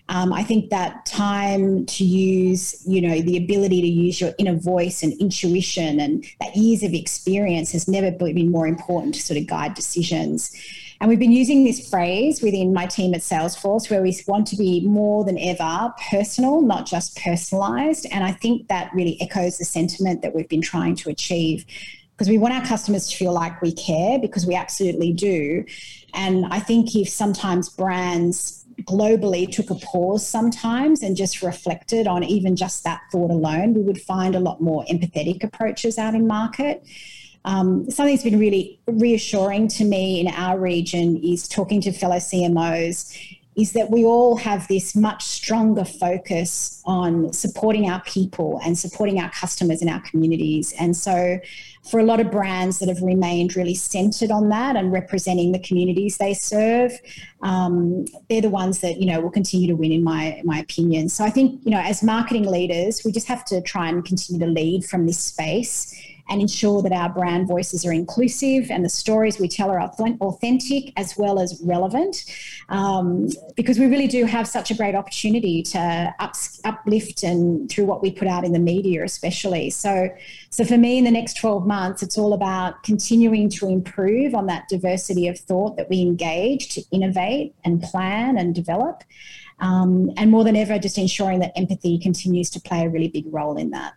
Um, 0.08 0.32
I 0.32 0.42
think 0.42 0.70
that 0.70 1.06
time 1.06 1.86
to 1.86 2.04
use, 2.04 2.86
you 2.86 3.00
know, 3.00 3.22
the 3.22 3.38
ability 3.38 3.80
to 3.80 3.86
use 3.86 4.20
your 4.20 4.32
inner 4.38 4.54
voice 4.54 5.02
and 5.02 5.14
intuition 5.14 5.98
and 5.98 6.24
that 6.40 6.54
years 6.54 6.82
of 6.82 6.92
experience 6.92 7.72
has 7.72 7.88
never 7.88 8.10
been 8.10 8.50
more 8.50 8.66
important 8.66 9.14
to 9.14 9.22
sort 9.22 9.38
of 9.38 9.46
guide 9.46 9.74
decisions. 9.74 10.54
And 11.00 11.08
we've 11.08 11.18
been 11.18 11.32
using 11.32 11.64
this 11.64 11.88
phrase 11.88 12.42
within 12.42 12.72
my 12.72 12.86
team 12.86 13.14
at 13.14 13.20
Salesforce 13.20 13.90
where 13.90 14.02
we 14.02 14.16
want 14.26 14.46
to 14.48 14.56
be 14.56 14.86
more 14.86 15.24
than 15.24 15.38
ever 15.38 15.92
personal, 16.10 16.60
not 16.60 16.86
just 16.86 17.18
personalized. 17.18 18.06
And 18.10 18.24
I 18.24 18.32
think 18.32 18.68
that 18.68 18.92
really 18.94 19.20
echoes 19.20 19.58
the 19.58 19.64
sentiment 19.64 20.22
that 20.22 20.34
we've 20.34 20.48
been 20.48 20.62
trying 20.62 20.96
to 20.96 21.10
achieve 21.10 21.64
because 22.12 22.28
we 22.28 22.38
want 22.38 22.54
our 22.54 22.64
customers 22.64 23.08
to 23.08 23.16
feel 23.16 23.32
like 23.32 23.60
we 23.60 23.72
care 23.72 24.18
because 24.18 24.46
we 24.46 24.54
absolutely 24.54 25.12
do. 25.12 25.64
And 26.14 26.46
I 26.46 26.60
think 26.60 26.94
if 26.94 27.08
sometimes 27.08 27.68
brands 27.68 28.63
globally 28.82 29.50
took 29.50 29.70
a 29.70 29.74
pause 29.76 30.26
sometimes 30.26 31.02
and 31.02 31.16
just 31.16 31.42
reflected 31.42 32.06
on 32.06 32.22
even 32.24 32.56
just 32.56 32.84
that 32.84 33.02
thought 33.10 33.30
alone, 33.30 33.74
we 33.74 33.82
would 33.82 34.00
find 34.00 34.34
a 34.34 34.40
lot 34.40 34.60
more 34.60 34.84
empathetic 34.84 35.42
approaches 35.44 35.98
out 35.98 36.14
in 36.14 36.26
market. 36.26 36.84
Um, 37.46 37.90
something 37.90 38.14
that's 38.14 38.24
been 38.24 38.38
really 38.38 38.80
reassuring 38.86 39.68
to 39.68 39.84
me 39.84 40.20
in 40.20 40.28
our 40.28 40.58
region 40.58 41.22
is 41.22 41.46
talking 41.46 41.80
to 41.82 41.92
fellow 41.92 42.16
CMOs 42.16 43.33
is 43.56 43.72
that 43.72 43.90
we 43.90 44.04
all 44.04 44.36
have 44.36 44.66
this 44.68 44.96
much 44.96 45.22
stronger 45.22 45.84
focus 45.84 46.82
on 46.84 47.32
supporting 47.32 47.88
our 47.88 48.00
people 48.02 48.60
and 48.64 48.76
supporting 48.76 49.20
our 49.20 49.30
customers 49.30 49.80
and 49.80 49.88
our 49.88 50.00
communities. 50.00 50.74
And 50.78 50.96
so 50.96 51.38
for 51.88 52.00
a 52.00 52.02
lot 52.02 52.18
of 52.18 52.30
brands 52.30 52.78
that 52.80 52.88
have 52.88 53.00
remained 53.02 53.54
really 53.54 53.74
centered 53.74 54.30
on 54.30 54.48
that 54.48 54.74
and 54.74 54.90
representing 54.90 55.52
the 55.52 55.58
communities 55.60 56.16
they 56.16 56.34
serve, 56.34 56.92
um, 57.42 58.06
they're 58.28 58.40
the 58.40 58.50
ones 58.50 58.80
that 58.80 58.96
you 58.98 59.06
know 59.06 59.20
will 59.20 59.30
continue 59.30 59.68
to 59.68 59.74
win, 59.74 59.92
in 59.92 60.02
my 60.02 60.40
my 60.44 60.58
opinion. 60.58 61.08
So 61.08 61.24
I 61.24 61.30
think 61.30 61.60
you 61.64 61.70
know 61.70 61.80
as 61.80 62.02
marketing 62.02 62.46
leaders, 62.46 63.02
we 63.04 63.12
just 63.12 63.28
have 63.28 63.44
to 63.46 63.60
try 63.60 63.88
and 63.88 64.04
continue 64.04 64.44
to 64.44 64.50
lead 64.50 64.84
from 64.84 65.06
this 65.06 65.18
space 65.18 65.94
and 66.28 66.40
ensure 66.40 66.82
that 66.82 66.92
our 66.92 67.08
brand 67.08 67.46
voices 67.46 67.84
are 67.84 67.92
inclusive 67.92 68.70
and 68.70 68.84
the 68.84 68.88
stories 68.88 69.38
we 69.38 69.48
tell 69.48 69.70
are 69.70 69.80
authentic 69.80 70.92
as 70.96 71.16
well 71.16 71.38
as 71.38 71.60
relevant. 71.62 72.24
Um, 72.68 73.28
because 73.56 73.78
we 73.78 73.86
really 73.86 74.06
do 74.06 74.24
have 74.24 74.48
such 74.48 74.70
a 74.70 74.74
great 74.74 74.94
opportunity 74.94 75.62
to 75.64 76.14
up, 76.18 76.34
uplift 76.64 77.22
and 77.22 77.70
through 77.70 77.84
what 77.84 78.02
we 78.02 78.10
put 78.10 78.26
out 78.26 78.44
in 78.44 78.52
the 78.52 78.58
media, 78.58 79.04
especially. 79.04 79.70
So, 79.70 80.08
so 80.50 80.64
for 80.64 80.78
me, 80.78 80.98
in 80.98 81.04
the 81.04 81.10
next 81.10 81.36
12 81.38 81.66
months, 81.66 82.02
it's 82.02 82.16
all 82.16 82.32
about 82.32 82.82
continuing 82.82 83.50
to 83.50 83.68
improve 83.68 84.34
on 84.34 84.46
that 84.46 84.68
diversity 84.68 85.28
of 85.28 85.38
thought 85.38 85.76
that 85.76 85.90
we 85.90 86.00
engage 86.00 86.68
to 86.70 86.82
innovate 86.90 87.54
and 87.64 87.82
plan 87.82 88.38
and 88.38 88.54
develop. 88.54 89.04
Um, 89.60 90.10
and 90.16 90.30
more 90.30 90.44
than 90.44 90.56
ever, 90.56 90.78
just 90.78 90.98
ensuring 90.98 91.40
that 91.40 91.52
empathy 91.56 91.98
continues 91.98 92.50
to 92.50 92.60
play 92.60 92.84
a 92.86 92.88
really 92.88 93.08
big 93.08 93.26
role 93.32 93.56
in 93.56 93.70
that. 93.70 93.94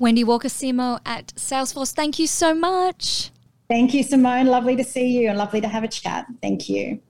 Wendy 0.00 0.24
Walker 0.24 0.48
CMO 0.48 0.98
at 1.04 1.26
Salesforce, 1.36 1.92
thank 1.92 2.18
you 2.18 2.26
so 2.26 2.54
much. 2.54 3.30
Thank 3.68 3.92
you, 3.92 4.02
Simone. 4.02 4.46
Lovely 4.46 4.74
to 4.76 4.82
see 4.82 5.06
you 5.06 5.28
and 5.28 5.36
lovely 5.36 5.60
to 5.60 5.68
have 5.68 5.84
a 5.84 5.88
chat. 5.88 6.26
Thank 6.40 6.70
you. 6.70 7.00